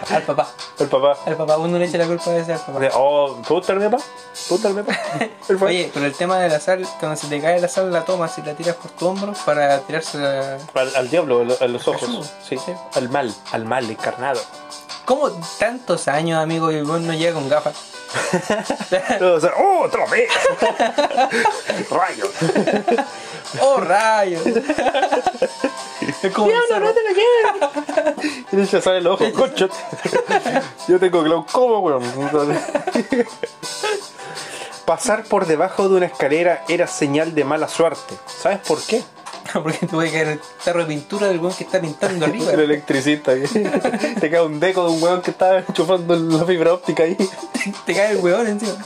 [0.09, 0.49] Al papá.
[0.79, 1.17] El papá.
[1.25, 2.79] Al papá, uno le echa la culpa a ese al papá.
[2.95, 4.03] Oh, ¿puedo estar mi papá?
[4.47, 5.65] ¿Puedo estar mi papá?
[5.65, 8.35] Oye, pero el tema de la sal, cuando se te cae la sal, la tomas
[8.37, 10.57] y la tiras por tu hombro para tirarse la...
[10.73, 12.31] Al, al diablo, a los ojos.
[12.47, 12.57] Sí.
[12.57, 12.71] Sí.
[12.95, 14.41] Al mal, al mal encarnado.
[15.05, 17.75] ¿Cómo tantos años, amigo, y vos no llega con gafas?
[19.21, 20.29] O sea, ¡Oh, otra vez!
[21.91, 22.29] ¡Rayos!
[23.61, 24.45] ¡Oh, rayos!
[26.23, 26.93] es como el cerro.
[28.51, 29.67] Y ya sale el ojo, concha.
[30.87, 32.59] Yo tengo glaucoma, weón.
[34.85, 38.15] Pasar por debajo de una escalera era señal de mala suerte.
[38.25, 39.03] ¿Sabes por qué?
[39.53, 42.51] Porque te puede caer el tarro de pintura del weón que está pintando arriba.
[42.53, 43.31] El electricista.
[43.31, 43.43] ahí.
[44.19, 47.17] Te cae un deco de un weón que está enchufando la fibra óptica ahí.
[47.85, 48.77] te cae el weón encima.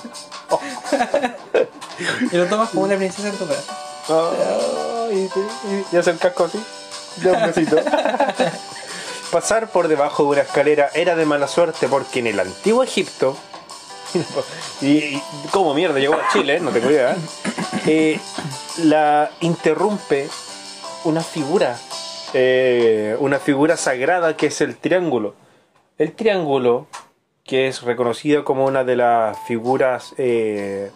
[2.32, 3.93] y lo tomas como una princesa en tu brazo.
[4.12, 6.64] Y, hace el casco así.
[9.32, 13.38] Pasar por debajo de una escalera era de mala suerte porque en el antiguo Egipto.
[14.82, 15.18] Y,
[15.52, 17.16] como mierda llegó a Chile, no tengo idea.
[17.88, 18.20] eh,
[18.80, 20.28] la interrumpe
[21.06, 21.78] una figura.
[22.34, 25.36] eh, una figura sagrada que es el triángulo.
[25.98, 26.88] El triángulo,
[27.46, 30.92] que es reconocido como una de las figuras eh,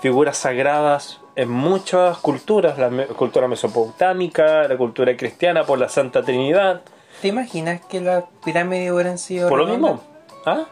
[0.00, 6.22] figuras sagradas en muchas culturas, la me- cultura mesopotámica, la cultura cristiana por la Santa
[6.22, 6.80] Trinidad.
[7.22, 10.00] ¿Te imaginas que las pirámides hubieran sido ¿Por lo mismo?
[10.44, 10.64] ¿Ah?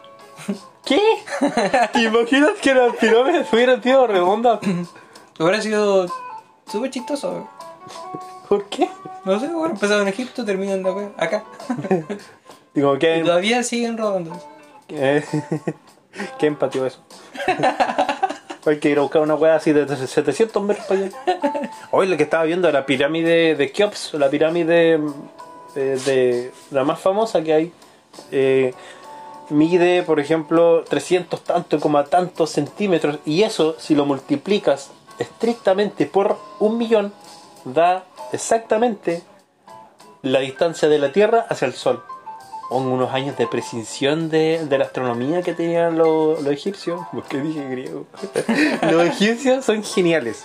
[0.83, 0.99] ¿Qué?
[1.93, 4.59] ¿Te imaginas que las pirámides hubieran sido redondas?
[5.39, 6.07] Hubiera sido
[6.67, 7.47] súper chistoso.
[8.49, 8.89] ¿Por qué?
[9.23, 11.43] No sé, hubiera empezado en Egipto, terminan la wea acá.
[12.75, 14.31] Digo, Y ¿qué, todavía siguen rodando.
[14.87, 15.23] qué,
[16.37, 17.03] qué empatió eso?
[18.65, 21.11] Hay que ir a buscar una weá así de 700 metros para allá.
[21.91, 24.99] Hoy lo que estaba viendo la pirámide de Keops, la pirámide
[25.75, 27.73] eh, de la más famosa que hay,
[28.31, 28.73] eh,
[29.49, 33.19] mide, por ejemplo, 300 tanto, coma tantos centímetros.
[33.25, 34.89] Y eso, si lo multiplicas
[35.19, 37.13] estrictamente por un millón,
[37.65, 39.21] da exactamente
[40.23, 42.03] la distancia de la Tierra hacia el Sol.
[42.69, 47.01] Unos años de precisión de, de la astronomía que tenían los, los egipcios.
[47.11, 48.05] ¿Por qué dije griego?
[48.91, 50.43] los egipcios son geniales.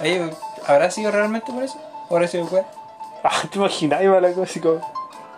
[0.00, 0.30] Oye,
[0.66, 1.78] ¿habrá sido realmente por eso?
[2.08, 2.66] ¿O habrá sido wea?
[3.22, 4.02] Ah, ¿te imaginas?
[4.02, 4.80] Iba la cosa así como...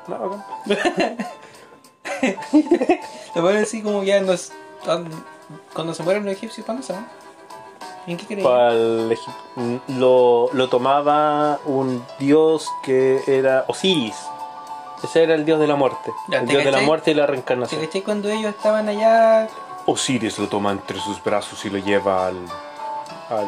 [0.07, 0.45] No, acá.
[3.35, 4.53] Te pueden decir como ya nos,
[5.73, 7.09] cuando se mueren los egipcios, ¿cuándo se van?
[8.07, 9.11] ¿En qué creían?
[9.89, 14.17] Lo, lo tomaba un dios que era Osiris.
[15.03, 16.13] Ese era el dios de la muerte.
[16.29, 17.81] Ya, el ¿te dios de la muerte y la ¿Te reencarnación.
[17.81, 19.49] caché cuando ellos estaban allá
[19.87, 22.37] Osiris lo toma entre sus brazos y lo lleva al...
[23.31, 23.47] al...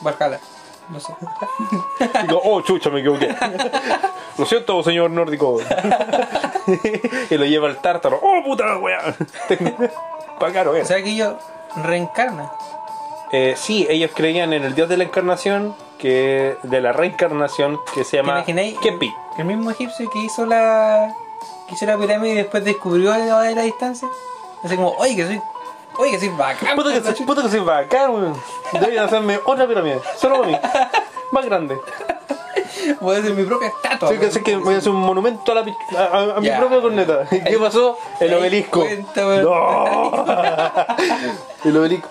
[0.00, 0.40] Valhalla?
[0.88, 1.12] No sé.
[2.26, 3.34] Digo, oh, chucha, me equivoqué.
[4.38, 5.58] Lo siento, señor nórdico.
[7.30, 8.18] y lo lleva al tártaro.
[8.22, 9.14] Oh, puta wea.
[10.40, 10.82] Pa' caro, eh.
[10.82, 11.34] O sea que ellos
[11.76, 12.48] reencarnan.
[13.32, 18.04] Eh, sí, ellos creían en el dios de la encarnación, que de la reencarnación, que
[18.04, 18.44] se ¿Te llama?
[18.44, 19.12] Kepi.
[19.38, 21.12] El mismo egipcio que hizo la
[21.68, 24.08] que hizo la pirámide y después descubrió la de la distancia.
[24.64, 25.40] Así como, oye, que soy.
[25.98, 26.74] Oye, que soy bacán.
[26.76, 28.34] Puta que, soy- puta que soy bacán, weón.
[28.72, 30.58] Deberían hacerme otra pirámide, solo para mí.
[31.32, 31.78] Más grande.
[33.00, 34.10] Voy a hacer mi propia estatua.
[34.10, 35.60] Que, que voy a hacer un monumento a, la
[35.98, 37.24] a, a- mi propia corneta.
[37.30, 37.98] ¿Y ¿Qué pasó?
[38.20, 38.80] El obelisco.
[38.80, 39.42] cuenta, weón.
[39.44, 40.24] No.
[41.64, 42.08] El obelisco.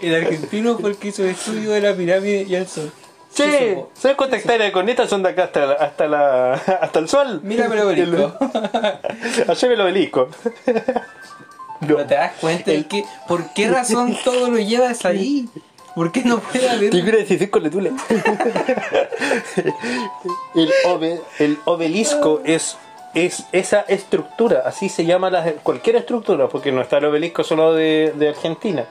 [0.00, 2.90] El argentino fue el que hizo el estudio de la pirámide y el sol.
[3.34, 3.90] Supo.
[3.94, 7.40] ¿sabes cuántas hectáreas de cornetas son de acá hasta, la- hasta, la, hasta el sol?
[7.42, 8.34] Mírame el obelisco.
[9.48, 10.28] Allá el obelisco.
[11.80, 11.96] No.
[11.96, 15.48] Pero te das cuenta de que, ¿por qué razón todo lo llevas ahí?
[15.94, 16.90] ¿Por qué no puede haber?
[16.90, 17.92] Quiero decir con letule.
[20.54, 22.76] el, obe- el obelisco es,
[23.14, 27.74] es esa estructura, así se llama la, cualquier estructura, porque no está el obelisco solo
[27.74, 28.86] de, de Argentina.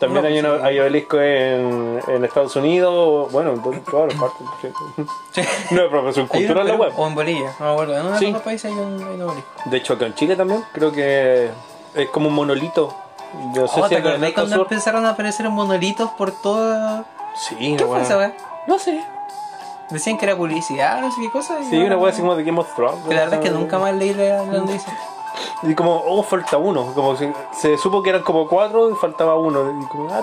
[0.00, 4.12] También No, hay, pues una- hay obelisco en, en Estados Unidos, bueno, en to- todas
[4.14, 4.46] las partes.
[5.32, 5.42] Sí.
[5.74, 6.92] No es profesión cultural la web.
[6.96, 7.98] O en Bolivia, no me acuerdo.
[7.98, 8.26] En uno Sí.
[8.26, 9.50] de los países hay un, hay un obelisco.
[9.66, 11.50] De hecho, acá en Chile también, creo que
[11.94, 12.94] es como un monolito.
[13.54, 14.66] Yo sé Oh, si ¿Te acá en cuando sur.
[14.70, 17.04] empezaron a aparecer monolitos por todo?
[17.48, 18.32] Sí, ¿Qué fue esa?
[18.66, 19.02] No sé.
[19.90, 21.56] Decían que era publicidad, no sé qué cosa.
[21.68, 23.04] Sí, una wea así como de Game of Thrones.
[23.08, 24.92] Que la verdad es que nunca más leí la noticia.
[25.62, 26.92] Y como, oh, falta uno.
[26.94, 29.80] Como se, se supo que eran como cuatro y faltaba uno.
[29.82, 30.22] Y como, ah,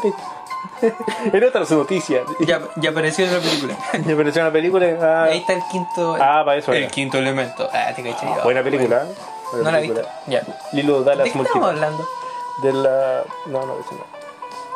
[1.34, 2.24] Era otra noticia.
[2.40, 3.76] Ya, ya apareció en la película.
[4.06, 4.88] me apareció una película.
[4.90, 6.16] y, Ah, Ahí está el quinto.
[6.20, 6.92] ah, para eso el era.
[6.92, 7.68] quinto elemento.
[7.74, 8.26] Ah, te caché.
[8.28, 9.04] Ah, buena película.
[9.04, 9.16] ¿eh?
[9.52, 9.88] Buena No la vi.
[9.90, 10.22] película.
[10.28, 10.42] Ya.
[10.74, 12.08] Lilo ¿De Dallas qué estamos hablando?
[12.62, 13.24] De la.
[13.48, 14.16] No, no, eso no.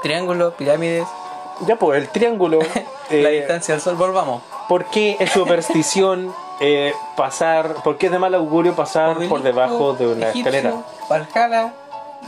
[0.01, 1.05] Triángulo, pirámides,
[1.67, 2.59] Ya, pues, el triángulo.
[3.09, 3.95] la eh, distancia al sol.
[3.95, 4.41] Volvamos.
[4.67, 7.75] ¿Por qué es superstición eh, pasar.
[7.83, 10.83] ¿Por qué es de mal augurio pasar por debajo de una egipcio, escalera?
[11.09, 11.73] Valhalla,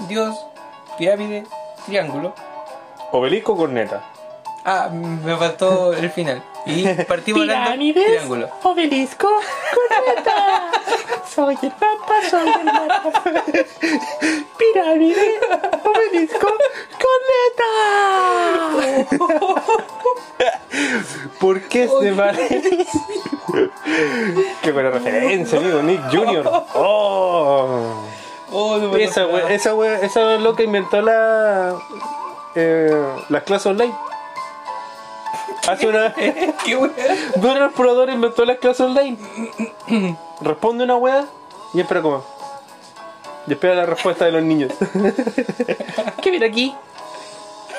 [0.08, 0.36] Dios,
[0.98, 1.46] pirámide,
[1.86, 2.34] triángulo.
[3.12, 4.04] Obelisco corneta.
[4.64, 6.44] Ah, me faltó el final.
[6.66, 8.50] Y partimos hablando triángulo.
[8.64, 9.28] Obelisco,
[9.74, 10.72] corneta.
[11.28, 13.12] Soy el papa, soy el mapa.
[14.58, 15.40] Pirámide,
[15.84, 16.48] obelisco,
[19.00, 19.42] corneta.
[21.40, 22.38] ¿Por qué es de mal?
[24.62, 25.82] Qué buena referencia, amigo.
[25.82, 26.48] Nick Jr.
[26.76, 28.04] Oh.
[28.52, 31.80] Oh, no me Esa wea, esa wea, esa es lo que inventó la.
[32.54, 32.92] Eh,
[33.30, 33.94] las clases online.
[35.68, 36.14] Hace una.
[36.66, 36.92] ¿Qué weá?
[37.36, 39.18] Dura el explorador inventó las clases online.
[40.42, 41.26] Responde una wea
[41.74, 42.26] y espera como.
[43.48, 44.72] Y espera la respuesta de los niños.
[46.22, 46.76] ¿Qué viene aquí?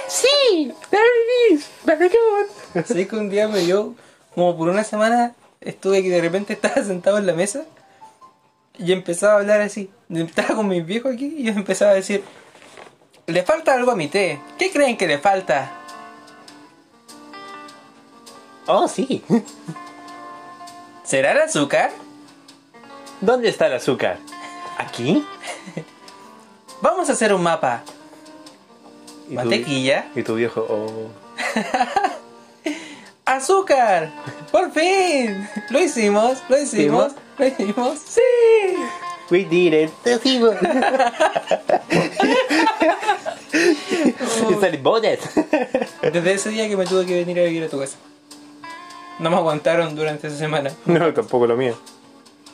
[0.09, 2.85] Sí, there it is, very good.
[2.85, 3.95] Sé que un día me dio,
[4.35, 7.65] como por una semana, estuve que de repente estaba sentado en la mesa
[8.79, 9.91] y empezaba a hablar así.
[10.11, 12.23] Estaba con mis viejos aquí y yo empezaba a decir,
[13.27, 14.41] le falta algo a mi té.
[14.59, 15.82] ¿Qué creen que le falta?
[18.67, 19.23] Oh, sí.
[21.05, 21.91] ¿Será el azúcar?
[23.21, 24.19] ¿Dónde está el azúcar?
[24.79, 25.25] ¿Aquí?
[26.81, 27.83] Vamos a hacer un mapa.
[29.27, 30.07] ¿Y tu- Mantequilla.
[30.15, 31.09] Y tu viejo, oh.
[33.25, 34.11] ¡Azúcar!
[34.51, 35.49] ¡Por fin!
[35.71, 37.99] Lo hicimos, lo hicimos, lo hicimos.
[37.99, 38.21] ¡Sí!
[39.31, 39.91] We did it.
[40.05, 40.27] It's
[44.63, 45.21] a bonnet.
[46.13, 47.97] Desde ese día que me tuve que venir a vivir a tu casa.
[49.23, 50.71] No me aguantaron durante esa semana.
[50.87, 51.75] No, tampoco lo mío.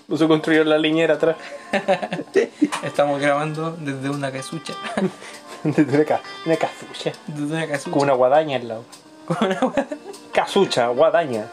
[0.06, 1.36] No se construyó la liñera atrás.
[2.82, 4.74] Estamos grabando desde una casucha.
[5.64, 7.12] Desde una, ca- una casucha.
[7.26, 7.90] Desde una casucha.
[7.90, 8.84] Con una guadaña al lado.
[9.26, 9.86] Con una gua-
[10.32, 11.46] Casucha, guadaña.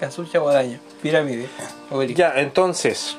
[0.00, 0.80] casucha guadaña.
[1.00, 1.48] Pirámide.
[1.90, 2.18] Obelisco.
[2.18, 3.16] Ya, entonces,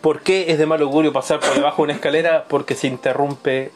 [0.00, 2.46] ¿por qué es de mal augurio pasar por debajo de una escalera?
[2.48, 3.70] Porque se interrumpe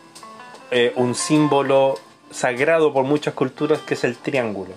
[0.71, 1.99] eh, un símbolo
[2.31, 4.73] sagrado por muchas culturas que es el triángulo.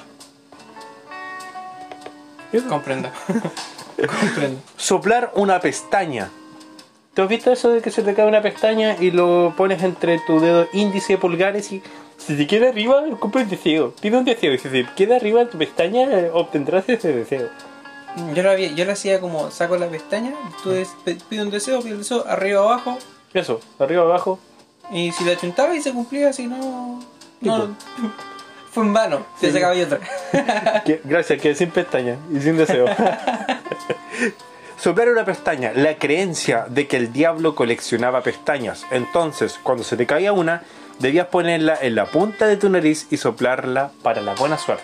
[2.69, 3.09] Comprendo.
[3.97, 4.59] Comprendo.
[4.77, 6.29] Soplar una pestaña.
[7.13, 10.19] ¿Te has visto eso de que se te cae una pestaña y lo pones entre
[10.19, 11.83] tu dedo índice y pulgares y
[12.17, 13.93] si te queda arriba, compra un deseo?
[14.01, 17.49] Pide un deseo y si te queda arriba tu pestaña, eh, obtendrás ese deseo.
[18.33, 20.33] Yo lo, había, yo lo hacía como saco la pestaña,
[20.63, 22.97] tú des- pe- pido un deseo, pido el deseo, arriba abajo,
[23.33, 24.39] Eso, arriba abajo.
[24.91, 26.99] y si la chuntaba y se cumplía, si no.
[27.39, 27.57] Tipo.
[27.57, 27.75] no
[28.73, 29.53] fue en vano, te Sí.
[29.53, 29.99] sacaba y otra.
[30.85, 32.85] Que- gracias, que sin pestaña y sin deseo.
[34.77, 38.85] Soplar una pestaña, la creencia de que el diablo coleccionaba pestañas.
[38.91, 40.63] Entonces, cuando se te caía una,
[40.99, 44.83] debías ponerla en la punta de tu nariz y soplarla para la buena suerte.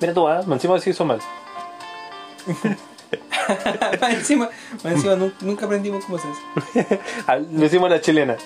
[0.00, 0.42] Mira tú, ¿ah?
[0.50, 1.20] encima se hizo mal.
[4.10, 4.48] Encima,
[4.84, 7.00] encima nun- nunca aprendimos cómo se hace.
[7.26, 8.36] Ah, Lo hicimos la chilena.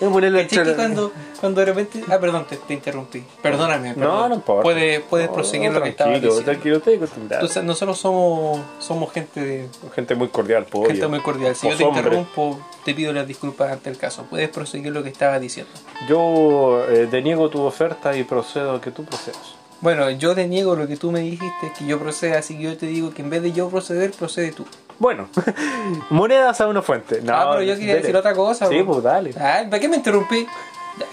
[0.00, 0.76] Voy a ponerle la ¿Cachai que chilena.
[0.76, 2.04] cuando, cuando de repente.
[2.08, 3.24] Ah, perdón, te, te interrumpí.
[3.42, 4.14] Perdóname, perdón.
[4.16, 4.62] No, no importa.
[4.62, 6.44] Puedes, puedes No, proseguir lo que tranquilo, diciendo.
[6.52, 7.42] Tranquilo, estoy acostumbrado.
[7.42, 11.08] Entonces, nosotros somos, somos gente de, Gente muy cordial, po, gente obvio.
[11.10, 11.56] muy cordial.
[11.56, 12.00] Si yo Vos te hombre.
[12.02, 14.24] interrumpo, te pido las disculpas ante el caso.
[14.30, 15.72] Puedes proseguir lo que estabas diciendo.
[16.08, 19.57] Yo eh, deniego tu oferta y procedo a que tú procedas.
[19.80, 22.76] Bueno, yo te niego lo que tú me dijiste, que yo proceda, así que yo
[22.76, 24.66] te digo que en vez de yo proceder, procede tú.
[24.98, 25.28] Bueno,
[26.10, 27.20] monedas a una fuente.
[27.22, 28.00] No, ah, pero yo quería dele.
[28.00, 28.66] decir otra cosa.
[28.68, 28.86] Sí, bro.
[28.86, 29.34] pues dale.
[29.38, 30.46] Ay, ¿para qué me interrumpí?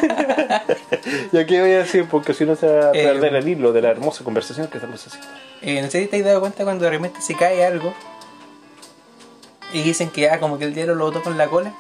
[1.32, 2.06] ¿Y aquí voy a decir?
[2.10, 4.78] Porque si no se va a Eh, perder el hilo de la hermosa conversación que
[4.78, 5.28] estamos haciendo.
[5.62, 7.94] Eh, no sé si te has dado cuenta cuando de repente se cae algo
[9.74, 11.74] y dicen que ah, como que el diablo lo botó con la cola.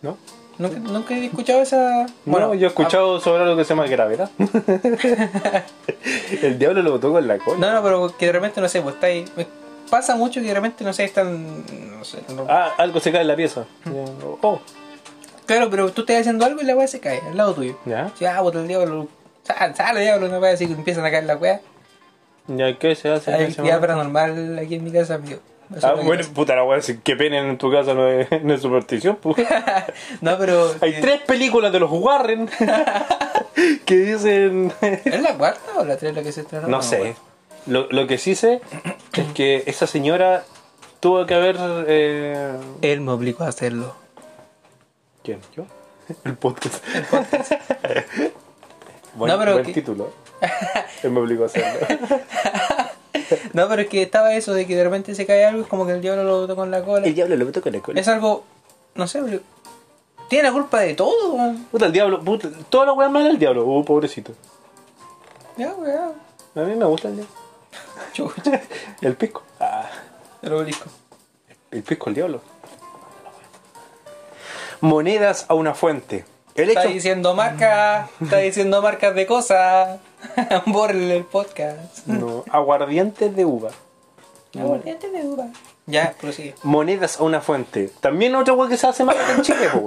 [0.00, 0.16] ¿No?
[0.58, 2.06] ¿Nunca, nunca he escuchado esa.
[2.24, 4.30] Bueno, yo he escuchado sobre algo que se llama gravedad.
[6.42, 7.58] el diablo lo botó con la ah, cola.
[7.58, 9.24] no, no, pero que de repente no sé, pues está ahí.
[9.92, 11.64] Pasa mucho que de repente no sé, están.
[11.98, 12.20] No sé.
[12.34, 13.66] no- Ah, algo se cae en la pieza.
[14.40, 14.58] Oh,
[15.44, 17.76] Claro, pero tú estás haciendo algo y la weá se cae al lado tuyo.
[17.84, 18.10] ya.
[18.18, 19.06] Si, ah, bota el diablo.
[19.42, 21.60] Sale, sale diablo, una weá así que empiezan a caer la weá.
[22.46, 23.34] ¿Ya qué se hace?
[23.34, 25.40] Hay actividad paranormal aquí en mi casa, amigo.
[25.76, 28.62] Eso Ah, bueno, puta la weá, que penen en tu casa no es, no es
[28.62, 29.16] superstición.
[29.20, 29.36] pues.
[30.22, 30.74] no, pero.
[30.80, 32.48] Hay eh, tres películas de los Warren
[33.84, 34.72] que dicen.
[34.80, 36.68] ¿Es la cuarta o la tres la que se estrenó?
[36.68, 37.14] No me sé.
[37.66, 38.60] Lo, lo que sí sé
[39.20, 40.44] es que esa señora
[41.00, 41.56] tuvo que haber.
[41.86, 42.56] Eh...
[42.82, 43.94] Él me obligó a hacerlo.
[45.22, 45.40] ¿Quién?
[45.56, 45.64] ¿Yo?
[46.24, 46.82] El podcast.
[46.94, 47.52] El podcast.
[49.14, 50.10] Buen, No, pero buen que- título.
[51.02, 51.86] Él me obligó a hacerlo.
[53.52, 55.86] No, pero es que estaba eso de que de repente se cae algo, es como
[55.86, 57.06] que el diablo lo botó con la cola.
[57.06, 58.00] diablo lo meto con la cola.
[58.00, 58.44] Es algo,
[58.94, 59.40] no sé, pero
[60.28, 61.66] tiene la culpa de todo, weón.
[61.70, 62.20] Puta, el diablo.
[62.22, 63.64] Puta, toda la weá mala del diablo.
[63.66, 64.32] Uh, pobrecito.
[65.58, 66.12] Ya, weón.
[66.54, 67.34] A mí me gusta el diablo.
[68.12, 68.60] Chucha,
[69.00, 69.42] El pisco.
[69.60, 69.88] Ah,
[70.42, 70.88] el obelisco.
[71.70, 72.40] el pisco, el diablo.
[74.80, 76.24] Monedas a una fuente.
[76.54, 80.00] El Está diciendo marca, está diciendo marcas de cosas.
[80.66, 82.06] Borre el podcast.
[82.06, 83.70] no, aguardientes de uva.
[84.58, 85.46] Aguardiente de uva.
[85.86, 86.54] Ya, prosigue.
[86.62, 87.90] Monedas a una fuente.
[88.00, 89.68] También otra cosa que se hace más en Chile.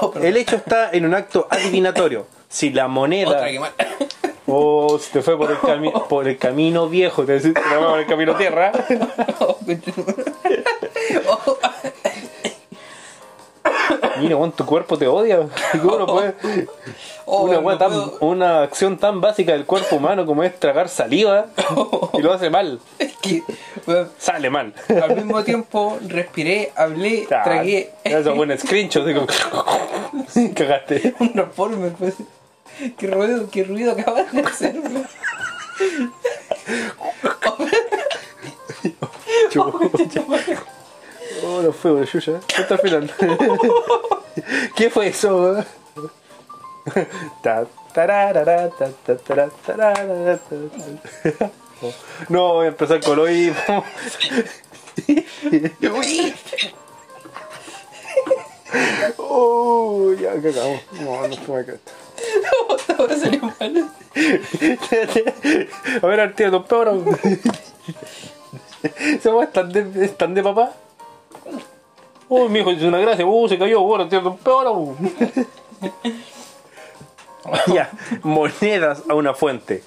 [0.00, 0.12] Oh.
[0.20, 2.26] El hecho está en un acto adivinatorio.
[2.48, 3.30] Si la moneda.
[3.30, 3.48] Otra
[4.46, 4.56] mal.
[4.56, 7.78] Oh, se te fue por el, cami- por el camino viejo, te decís, te fue
[7.78, 8.72] por el camino tierra.
[14.20, 15.40] Mira, weón, tu cuerpo te odia.
[15.82, 16.34] ¿Cómo no puedes?
[17.24, 21.46] oh, una, no tan- una acción tan básica del cuerpo humano como es tragar saliva
[22.12, 22.80] y lo hace mal.
[22.98, 23.42] Es que,
[23.86, 24.72] weón, Sale mal.
[25.02, 27.92] al mismo tiempo respiré, hablé, tragué.
[28.04, 29.04] Eso buen screenshot.
[29.06, 29.26] Digo,
[30.54, 31.14] cagaste.
[31.18, 31.32] Un
[31.98, 32.14] pues.
[32.98, 34.76] Qué ruido, qué ruido acabas de hacer.
[41.44, 42.40] Oh, no fue una yuya.
[42.58, 43.12] Hasta el final.
[44.76, 45.64] ¿Qué fue eso?
[52.28, 53.52] No, voy a empezar con hoy.
[59.18, 60.80] Oh, ya cagamos.
[60.92, 61.74] No, no fue acá.
[66.02, 66.50] A ver, al tío.
[69.20, 70.72] ¿Se va están de, están de papá?
[72.28, 73.26] Oh, mi hijo hizo una gracia.
[73.26, 73.82] Uh, se cayó.
[73.82, 74.96] Bueno, tío, don Pedro.
[77.72, 77.90] ya,
[78.22, 79.82] monedas a una fuente.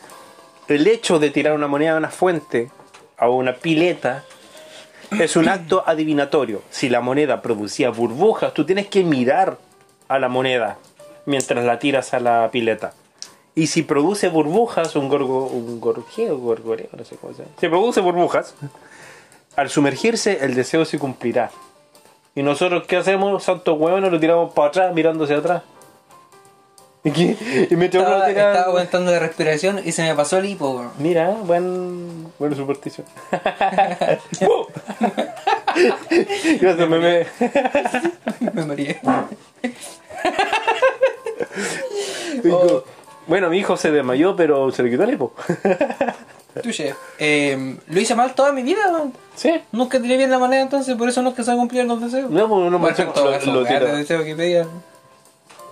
[0.68, 2.72] El hecho de tirar una moneda a una fuente,
[3.18, 4.24] a una pileta,
[5.12, 6.62] es un acto adivinatorio.
[6.70, 9.58] Si la moneda producía burbujas, tú tienes que mirar
[10.08, 10.78] a la moneda
[11.26, 12.94] mientras la tiras a la pileta.
[13.58, 17.56] Y si produce burbujas, un gorgo, un gorjeo, gorgoreo, no sé cómo se llama.
[17.60, 18.54] Si produce burbujas,
[19.56, 21.50] al sumergirse el deseo se cumplirá.
[22.36, 23.44] Y nosotros, ¿qué hacemos?
[23.44, 25.64] Santos huevones lo tiramos para atrás, mirando hacia atrás.
[27.04, 27.68] ¿Y, qué?
[27.72, 30.92] y lo Estaba, estaba aguantando de respiración y se me pasó el hipo.
[31.00, 33.08] Mira, buen, buena superstición.
[36.62, 37.26] Gracias, meme.
[38.54, 39.00] Me mareé.
[42.44, 42.84] Digo,
[43.28, 45.34] Bueno, mi hijo se desmayó, pero se le quitó el hipo.
[46.64, 46.96] Tuye.
[47.20, 49.14] Eh, lo hice mal toda mi vida, weón.
[49.36, 49.62] sí.
[49.72, 52.32] Nunca tiré bien la moneda entonces, por eso nunca se cumplido los deseos.
[52.32, 54.66] No, pues Bueno, me lo, lo deseo que pedía.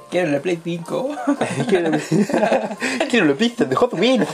[0.10, 1.16] Quiero la Play 5.
[1.68, 1.92] Quiero,
[3.10, 4.30] quiero la pista de Hot Wheels.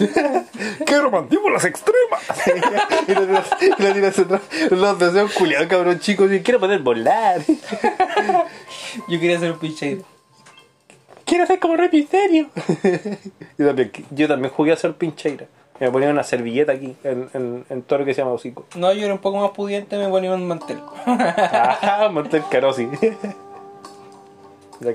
[0.85, 2.21] Quiero mandíbulas extremas.
[2.45, 3.47] y la tiras,
[3.79, 4.41] y la tiras atrás.
[4.69, 6.31] Los deseos culiados, cabrón, chicos.
[6.31, 7.41] Y quiero poder volar.
[9.07, 10.03] Yo quería ser un pincheiro.
[11.31, 12.47] Quiero ser como Rey Misterio.
[13.57, 15.45] yo, también, yo también jugué a ser pincheira.
[15.79, 18.65] Me ponía una servilleta aquí, en, en, en todo lo que se llama hocico.
[18.75, 20.79] No, yo era un poco más pudiente, me ponía un mantel.
[21.05, 22.89] Ah, Montel Carosi.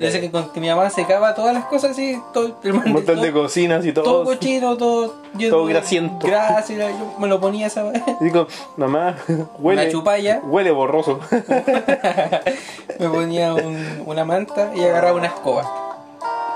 [0.00, 2.76] Yo sé que con que mi mamá secaba todas las cosas así, todo el Un
[2.78, 2.92] mantel.
[2.92, 4.04] montón de cocinas y todo.
[4.04, 6.26] todo cochino, todo lleno Todo grasiento.
[6.26, 8.02] grasa, y yo me lo ponía esa vez.
[8.20, 9.14] Y digo, mamá,
[9.60, 9.82] huele.
[9.82, 10.40] Una chupalla.
[10.42, 11.20] Huele borroso.
[12.98, 15.85] Me ponía un- una manta y agarraba una escoba.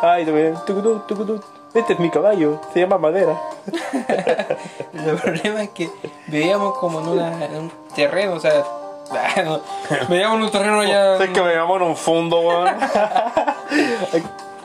[0.03, 0.55] Ay, también.
[0.67, 1.41] tucutú, tucutú.
[1.75, 2.61] Este es mi caballo.
[2.73, 3.39] Se llama Madera.
[4.93, 5.89] El problema es que
[6.27, 8.53] vivíamos como en, una, en un terreno, o sea,
[9.45, 9.61] no,
[10.09, 11.17] vivíamos en un terreno ya.
[11.23, 12.69] Es que me llamó en un fondo, weón.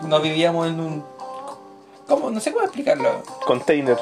[0.08, 1.04] No vivíamos en un.
[2.08, 2.30] ¿Cómo?
[2.32, 3.22] No sé cómo explicarlo.
[3.46, 3.98] Container.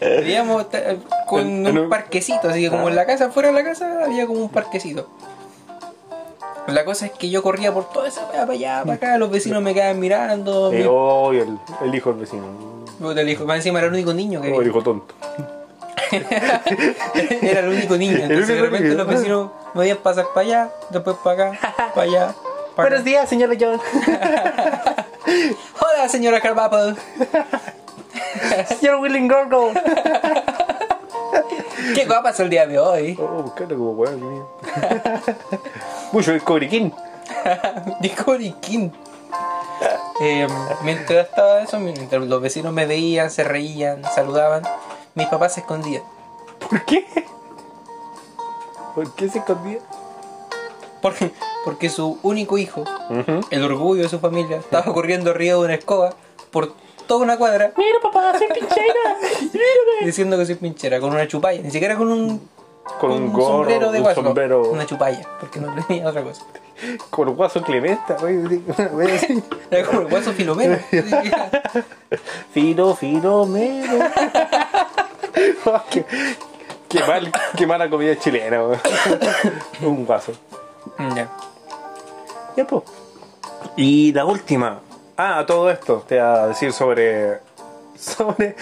[0.00, 0.80] Vivíamos ta-
[1.26, 3.64] con En- en un un- parquecito, así que como en la casa, fuera de la
[3.64, 5.06] casa, había como un parquecito.
[6.68, 9.30] La cosa es que yo corría por toda esa weá para allá, para acá, los
[9.30, 10.72] vecinos me quedaban mirando.
[10.72, 12.44] Eh, mi- oh, el, el hijo del vecino.
[13.14, 15.14] El hijo, más encima era el único niño que Oh, el hijo tonto.
[17.42, 18.98] Era el único niño, entonces de repente niño.
[18.98, 22.34] los vecinos me veían pasar para allá, después para acá, para allá.
[22.76, 23.02] para Buenos acá.
[23.10, 23.80] días, señora John.
[25.80, 26.76] Hola, señora Carvapo.
[28.78, 29.72] Señor Willing Gorgo.
[31.94, 33.18] Qué guapas el día de hoy.
[33.20, 34.46] Oh, buscarlo como weón.
[36.12, 36.92] Mucho el cobriquín.
[38.00, 38.90] Discovery King.
[40.18, 40.46] Eh,
[40.82, 44.62] mientras estaba eso, mientras los vecinos me veían, se reían, saludaban,
[45.14, 46.02] mis papás se escondían.
[46.70, 47.06] ¿Por qué?
[48.94, 49.80] ¿Por qué se escondía?
[51.02, 51.32] Porque,
[51.66, 52.84] porque su único hijo,
[53.50, 56.14] el orgullo de su familia, estaba corriendo arriba de una escoba
[56.50, 56.72] por
[57.06, 59.18] toda una cuadra Mira, papá, soy pinchera.
[59.20, 60.04] Mírame.
[60.06, 62.48] diciendo que soy pinchera, con una chupalla, ni siquiera con un,
[63.00, 64.70] Con un gorro, sombrero de un guaso, sombrero.
[64.70, 66.44] una chupalla, porque no tenía otra cosa.
[67.10, 68.36] Con guaso Clementa, güey.
[69.70, 70.78] Era como el guaso filomeno.
[72.52, 74.04] Filo, filomeno.
[75.66, 76.04] Oh, qué,
[76.88, 78.78] qué mal, qué mala comida chilena, güey.
[79.82, 80.32] Un guaso.
[80.98, 81.28] ya.
[82.56, 82.84] Ya, pues.
[83.76, 84.80] Y la última.
[85.16, 87.40] Ah, todo esto te voy a decir sobre.
[87.98, 88.54] Sobre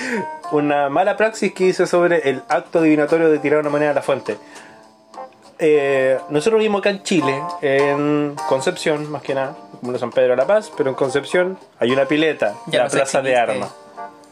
[0.53, 4.03] una mala praxis que hice sobre el acto divinatorio de tirar una moneda a la
[4.03, 4.37] fuente.
[5.59, 10.31] Eh, nosotros vivimos acá en Chile, en Concepción, más que nada, como en San Pedro
[10.31, 13.37] de la Paz, pero en Concepción hay una pileta, Ya la Plaza de.
[13.37, 13.71] Armas.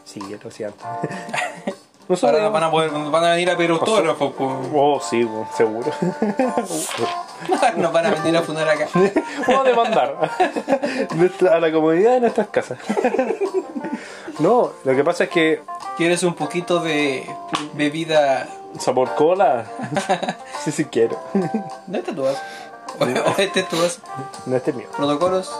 [0.03, 0.83] Sí, ya lo siento.
[2.21, 4.61] Ahora van a, poder, van a venir a pedir autógrafos, po.
[4.73, 5.91] Oh, sí, seguro.
[7.77, 8.87] Nos van a venir a fundar acá.
[9.47, 10.15] Vamos a demandar
[11.51, 12.77] a la comodidad de nuestras casas.
[14.39, 15.61] No, lo que pasa es que
[15.97, 17.29] ¿Quieres un poquito de
[17.73, 18.47] bebida?
[18.79, 19.65] sabor cola.
[20.63, 21.19] Sí, sí quiero.
[21.33, 22.39] ¿Dónde está tu vaso?
[22.99, 23.99] O o este es tu vaso.
[24.45, 24.87] No este es mío.
[24.95, 25.51] Protocolos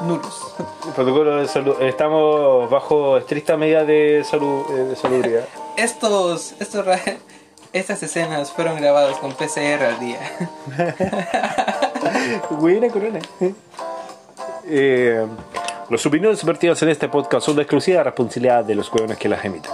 [0.00, 0.54] nulos.
[0.94, 1.80] Protocolo de salud.
[1.82, 5.44] Estamos bajo estricta medida de salud eh, de salubridad.
[5.76, 6.84] Estos, estos,
[7.72, 10.18] estas escenas fueron grabadas con PCR al día.
[12.50, 13.20] Buena corona.
[14.64, 15.24] Eh,
[15.90, 19.44] los opiniones vertidas en este podcast son de exclusiva responsabilidad de los huevones que las
[19.44, 19.72] emiten.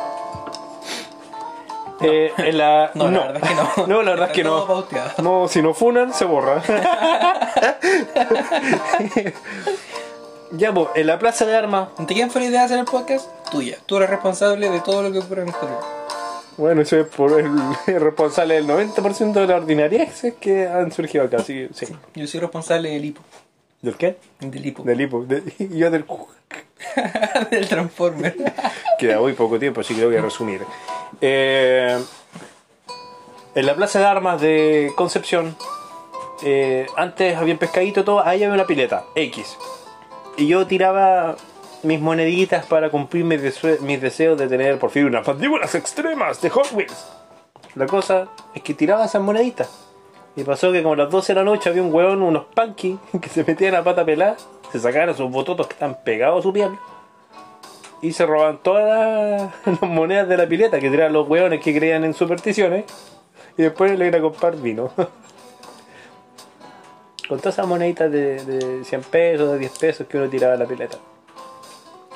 [2.00, 3.86] Eh, en la, No, la verdad es que no.
[3.86, 4.66] No, la verdad es que no.
[4.66, 5.10] pauteado.
[5.22, 6.62] No, si no funan, se borra.
[10.52, 11.88] ya, pues, en la plaza de armas.
[11.98, 13.28] ¿De quién fue la idea de hacer el podcast?
[13.50, 13.78] Tuya.
[13.86, 15.82] Tú eres responsable de todo lo que ocurre en este lugar.
[16.56, 17.50] Bueno, eso es por el,
[17.88, 21.38] el responsable del 90% de las ordinarieces que han surgido acá.
[21.38, 21.86] Así que, sí.
[22.14, 23.20] Yo soy responsable del hipo.
[23.85, 24.16] ¿Del qué?
[24.41, 24.82] Del hipo.
[24.82, 25.24] Del hipo.
[25.24, 26.05] De- yo del.
[27.51, 28.35] del Transformer.
[28.99, 30.62] Queda muy poco tiempo, así que lo voy a resumir.
[31.20, 31.99] Eh,
[33.55, 35.55] en la plaza de armas de Concepción,
[36.45, 39.57] eh, antes había pescadito todo, ahí había una pileta, X.
[40.39, 41.37] Y yo tiraba
[41.82, 46.41] mis moneditas para cumplir mis, desue- mis deseos de tener por fin unas mandíbulas extremas
[46.41, 47.07] de Hot Wheels.
[47.74, 49.68] La cosa es que tiraba esas moneditas.
[50.37, 52.99] Y pasó que como a las 12 de la noche había un hueón, unos punky,
[53.20, 54.37] que se metían a pata pelada,
[54.72, 56.70] se sacaban sus bototos que están pegados a su piel
[58.03, 62.05] y se roban todas las, monedas de la pileta que tiraban los hueones que creían
[62.05, 62.85] en supersticiones
[63.57, 64.91] y después le iban a comprar vino.
[67.28, 70.57] Con todas esas moneditas de, de 100 pesos, de 10 pesos que uno tiraba a
[70.59, 70.99] la pileta.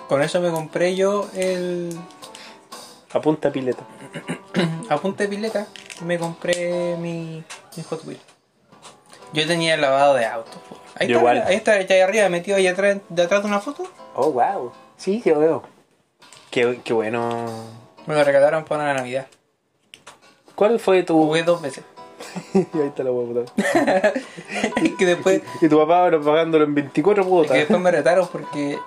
[0.07, 1.99] Con eso me compré yo el.
[3.13, 3.85] A punta pileta.
[4.91, 5.67] A punta de pileta,
[6.05, 7.43] me compré mi,
[7.77, 8.21] mi Hot Wheel.
[9.33, 10.55] Yo tenía el lavado de autos.
[10.69, 10.77] po.
[10.99, 11.45] Ahí Yo está, igual.
[11.47, 13.85] ahí está, ahí arriba, metido ahí atrás, de atrás de una foto.
[14.15, 14.73] Oh, wow.
[14.97, 15.63] Sí, yo veo.
[16.51, 17.47] Qué, qué bueno.
[18.07, 19.27] Me lo regalaron para la Navidad.
[20.55, 21.15] ¿Cuál fue tu...?
[21.27, 21.85] Jugué dos veces.
[22.55, 23.45] y ahí está la hueá.
[24.83, 27.57] y que después, Y tu papá ahora pagándolo en 24 y que putas.
[27.57, 28.79] después me retaron porque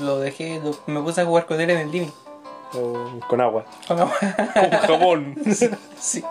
[0.00, 2.10] lo dejé, lo- me puse a jugar con él en el living.
[2.72, 3.64] Con agua.
[3.86, 4.16] Con agua.
[4.54, 5.34] Con jabón.
[5.98, 6.24] sí.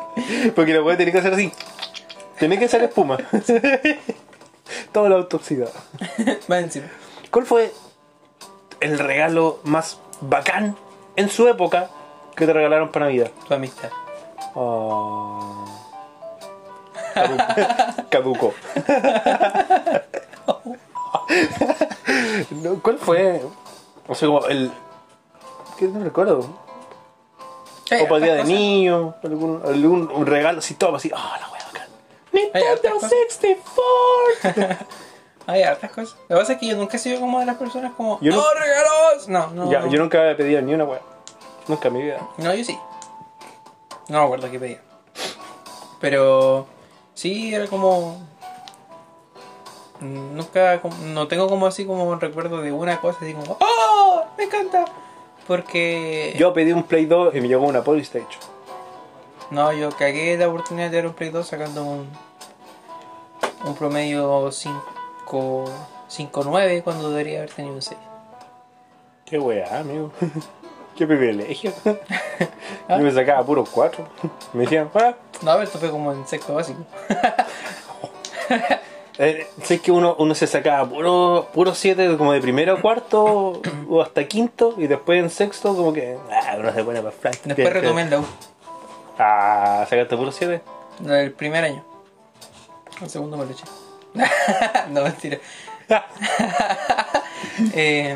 [0.55, 1.51] Porque la hueá tiene que hacer así.
[2.39, 3.17] Tiene que ser espuma.
[4.91, 5.69] Todo la autoxidad.
[6.49, 6.87] Va encima.
[7.31, 7.73] ¿Cuál fue
[8.79, 10.75] el regalo más bacán
[11.15, 11.89] en su época
[12.35, 13.31] que te regalaron para Navidad?
[13.47, 13.89] Tu amistad.
[14.53, 15.65] Oh.
[18.09, 18.53] Caduco.
[22.51, 23.41] No, ¿Cuál fue?
[24.07, 24.71] O sea, como el.
[25.77, 26.45] ¿Qué no recuerdo?
[27.91, 28.53] Hay O para el día de cosas.
[28.53, 31.11] niño, algún, algún un regalo así, todo así.
[31.15, 31.87] ¡Ah, la wea bacán!
[32.33, 33.11] ¡Nintendo cosas.
[33.29, 34.85] 64!
[35.47, 36.17] Hay hartas cosas.
[36.27, 38.19] Lo que pasa es que yo nunca he sido como de las personas como.
[38.21, 39.27] Yo ¡No, no- regalos!
[39.29, 39.71] No, no.
[39.71, 39.87] Ya, no.
[39.87, 40.99] yo nunca había pedido ni una wea.
[41.69, 42.19] Nunca en mi vida.
[42.37, 42.77] No, yo sí.
[44.09, 44.81] No me acuerdo qué pedía.
[46.01, 46.67] Pero
[47.13, 48.21] sí, era como.
[50.01, 50.81] Nunca.
[50.81, 53.57] como- No tengo como así como un recuerdo de una cosa así como.
[53.61, 54.25] ¡Oh!
[54.37, 54.83] ¡Me encanta!
[55.47, 56.35] Porque.
[56.37, 58.41] Yo pedí un Play 2 y me llegó una Polystation.
[59.49, 62.07] No, yo cagué la oportunidad de tener un Play 2 sacando un.
[63.65, 65.65] Un promedio 5.
[66.09, 67.99] 5.9 cuando debería haber tenido un 6.
[69.25, 70.11] Qué weá, amigo.
[70.97, 71.71] Qué privilegio.
[72.89, 74.07] Yo me sacaba puros cuatro.
[74.53, 76.79] Me decían, ah, No, a ver, esto fue como en sexto básico.
[79.19, 83.61] eh, sé que uno, uno se sacaba puro, puro siete como de primero a cuarto
[83.89, 87.37] o hasta quinto y después en sexto como que ah, uno se pone para Frank.
[87.43, 88.25] Después retomé el U.
[89.17, 90.61] Ah, sacaste puro siete.
[90.99, 91.83] No, el primer año.
[93.01, 93.63] El segundo me lo eché.
[94.89, 95.37] no, mentira.
[97.73, 98.15] Eh,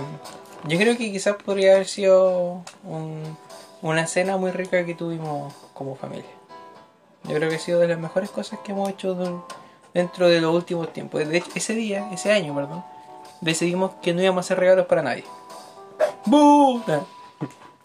[0.66, 3.38] yo creo que quizás podría haber sido un-
[3.82, 6.30] una cena muy rica que tuvimos como familia.
[7.24, 9.46] Yo creo que ha sido de las mejores cosas que hemos hecho
[9.94, 11.28] dentro de los últimos tiempos.
[11.28, 12.84] De hecho, ese día, ese año, perdón,
[13.42, 15.24] decidimos que no íbamos a hacer regalos para nadie.
[16.26, 16.82] ¡Bú!
[16.88, 17.02] Ah.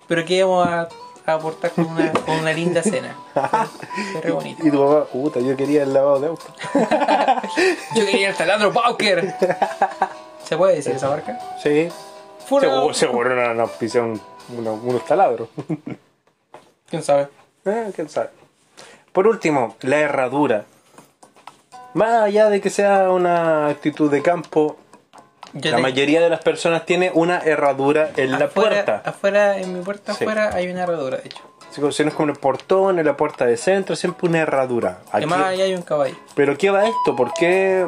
[0.09, 0.89] Pero que íbamos a,
[1.27, 3.17] a aportar con una, con una linda cena.
[4.13, 4.67] Fue re bonito.
[4.67, 6.45] Y tu papá, puta, yo quería el lavado de auto.
[7.95, 9.35] Yo quería el taladro Bauker.
[10.45, 11.39] ¿Se puede decir esa marca?
[11.63, 11.89] Sí.
[12.49, 14.21] Seguro, seguro una, una auspician
[14.57, 15.49] uno- unos taladros.
[16.89, 17.29] ¿Quién sabe?
[17.65, 18.31] Eh, quién sabe.
[19.13, 20.65] Por último, la herradura.
[21.97, 24.77] Más allá de que sea una actitud de campo,
[25.55, 29.01] Yo la te- mayoría de las personas tiene una herradura en la puerta.
[29.03, 30.25] Afuera, en mi puerta Sí.
[30.25, 31.39] afuera hay una herradura, de hecho.
[31.71, 34.99] Si no es como el portón, en la puerta de centro, siempre una herradura.
[35.07, 36.17] Aquí- Además, allá hay un caballo.
[36.35, 37.17] Pero ¿qué va esto?
[37.17, 37.87] ¿Por qué?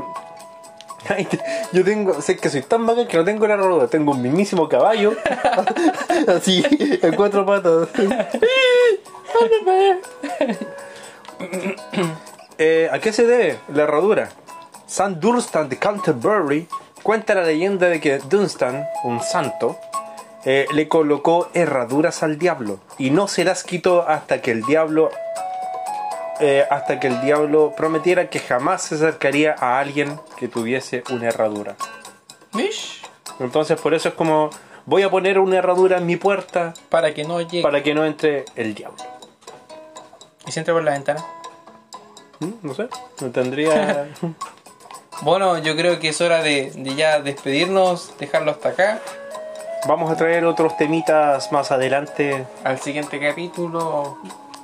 [1.73, 4.71] Yo tengo, sé que soy tan bacán que no tengo la herradura, tengo un mismísimo
[4.71, 5.13] caballo,
[6.29, 6.65] así,
[7.03, 7.89] en cuatro patas.
[12.59, 14.31] Eh, ¿A qué se debe la herradura?
[14.87, 16.67] San Dunstan de Canterbury
[17.03, 19.79] cuenta la leyenda de que Dunstan, un santo,
[20.45, 25.11] eh, le colocó herraduras al diablo y no se las quitó hasta que el diablo
[26.41, 31.29] eh, hasta que el diablo prometiera que jamás se acercaría a alguien que tuviese una
[31.29, 31.77] herradura.
[32.53, 33.03] Mish.
[33.41, 34.51] Entonces por eso es como
[34.87, 37.63] voy a poner una herradura en mi puerta Para que no llegue.
[37.63, 38.99] para que no entre el diablo.
[40.47, 41.25] Y si entra por la ventana.
[42.41, 42.53] ¿Mm?
[42.63, 42.89] No sé,
[43.21, 44.09] no tendría...
[45.23, 49.01] Bueno, yo creo que es hora de, de ya despedirnos, dejarlo hasta acá.
[49.89, 52.47] Vamos a traer otros temitas más adelante.
[52.63, 54.19] Al siguiente capítulo.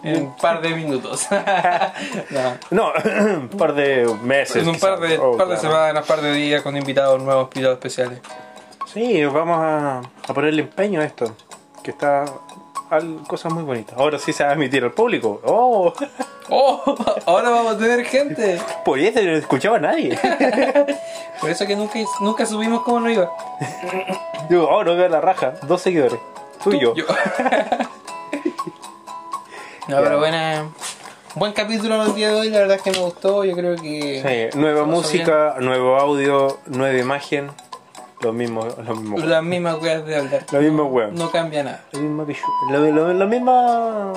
[0.05, 1.27] En un par de minutos.
[2.31, 2.59] No.
[2.71, 2.93] No,
[3.41, 4.63] un par de meses.
[4.63, 5.19] En un par de.
[5.19, 5.77] Oh, par de claro.
[5.77, 8.21] semanas, par de días con invitados nuevos, invitados especiales.
[8.93, 11.35] Sí, vamos a, a ponerle empeño a esto.
[11.83, 12.27] Que está
[13.27, 13.97] cosas muy bonitas.
[13.99, 15.41] Ahora sí se va a emitir al público.
[15.45, 15.93] Oh,
[16.51, 16.83] ¡Oh!
[17.27, 18.61] Ahora vamos a tener gente.
[18.85, 20.19] por eso no escuchaba a nadie.
[21.41, 23.31] Por eso que nunca, nunca subimos cómo no iba.
[24.49, 25.55] Digo, oh, no veo la raja.
[25.63, 26.19] Dos seguidores.
[26.63, 26.95] Tú y yo.
[26.95, 27.05] Yo.
[29.89, 30.71] no, pero buena.
[31.35, 33.45] Buen capítulo el día de hoy, la verdad es que me gustó.
[33.45, 34.51] Yo creo que.
[34.53, 37.51] Sí, nueva música, nuevo audio, nueva imagen.
[38.25, 39.19] Lo mismo, lo mismo.
[39.19, 40.47] Las mismas weas de hablar.
[40.51, 41.09] La misma wea.
[41.09, 41.85] No cambia nada.
[41.93, 44.13] La misma pichu- lo, lo- lo misma.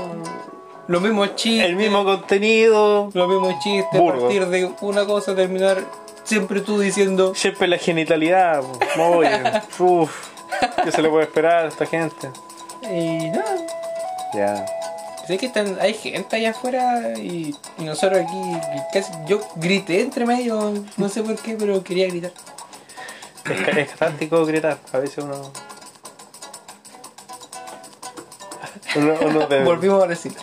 [0.88, 1.66] Los mismos chistes.
[1.70, 3.10] El mismo contenido.
[3.14, 4.00] Los mismos chistes.
[4.00, 4.22] Burdo.
[4.22, 5.84] Partir de una cosa, terminar
[6.24, 7.36] siempre tú diciendo.
[7.36, 8.64] Siempre la genitalidad.
[8.96, 9.28] Muy
[9.80, 10.30] Uf.
[10.86, 12.30] ¿Qué se le puede esperar a esta gente?
[12.84, 13.56] Y nada.
[14.34, 14.66] Ya.
[15.28, 18.58] Sé que están, hay gente allá afuera y, y nosotros aquí.
[18.94, 22.32] casi- yo grité entre medio, no sé por qué, pero quería gritar.
[23.50, 24.78] Es, es gritar.
[24.94, 25.52] A veces uno.
[28.96, 30.34] Uno, uno de- Volvimos a decir.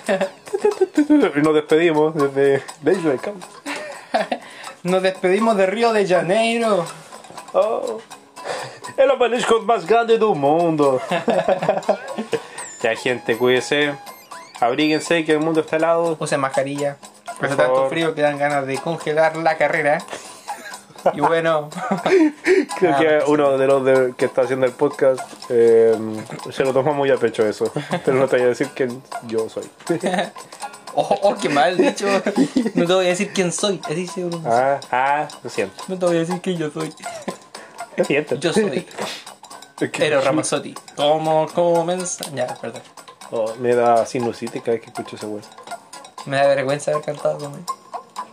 [0.97, 3.43] y nos despedimos desde Camp.
[4.83, 6.85] Nos despedimos de Río de Janeiro.
[7.53, 8.01] Oh.
[8.97, 11.01] El obelisco más grande del mundo.
[12.83, 13.95] ya, gente, cuídense.
[14.61, 16.17] Abríguense que el mundo está helado.
[16.21, 16.97] Usen mascarilla.
[17.41, 19.99] Hace tanto frío que dan ganas de congelar la carrera.
[21.13, 21.69] Y bueno,
[22.79, 25.95] Creo que uno de los de- que está haciendo el podcast eh,
[26.51, 27.71] se lo toma muy a pecho eso.
[28.05, 28.89] Pero no te voy a decir que
[29.27, 29.69] yo soy.
[30.95, 32.07] oh, oh, qué mal dicho.
[32.75, 33.81] No te voy a decir quién soy.
[33.85, 34.77] Así se pronuncia.
[34.77, 35.83] ah, ah, lo siento.
[35.89, 36.93] No te voy a decir quién yo soy.
[37.97, 38.35] Lo siento.
[38.37, 38.87] Yo soy
[39.81, 40.75] Es que- Ero Ramazzotti.
[40.97, 42.25] ¿Cómo comienza?
[42.35, 42.83] Ya, perdón.
[43.31, 45.43] Oh, me da sinusitis cada vez que escucho ese weón.
[46.27, 47.65] Me da vergüenza haber cantado él.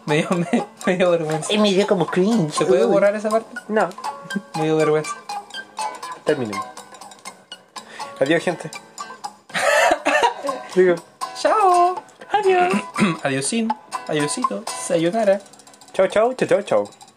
[0.05, 1.53] Me dio, me, me dio vergüenza.
[1.57, 2.53] me dio como cringe.
[2.53, 3.55] ¿Se puede borrar esa parte?
[3.67, 3.89] No.
[4.55, 5.11] Me dio vergüenza.
[6.25, 6.65] Terminemos.
[8.19, 8.69] Adiós, gente.
[10.75, 10.95] Digo,
[11.41, 11.95] Chao.
[12.31, 12.73] Adiós.
[13.23, 13.67] Adiosín.
[14.07, 14.63] Adiosito.
[14.85, 15.41] Sayonara.
[15.93, 17.10] chao, chao, chao, chao, chao.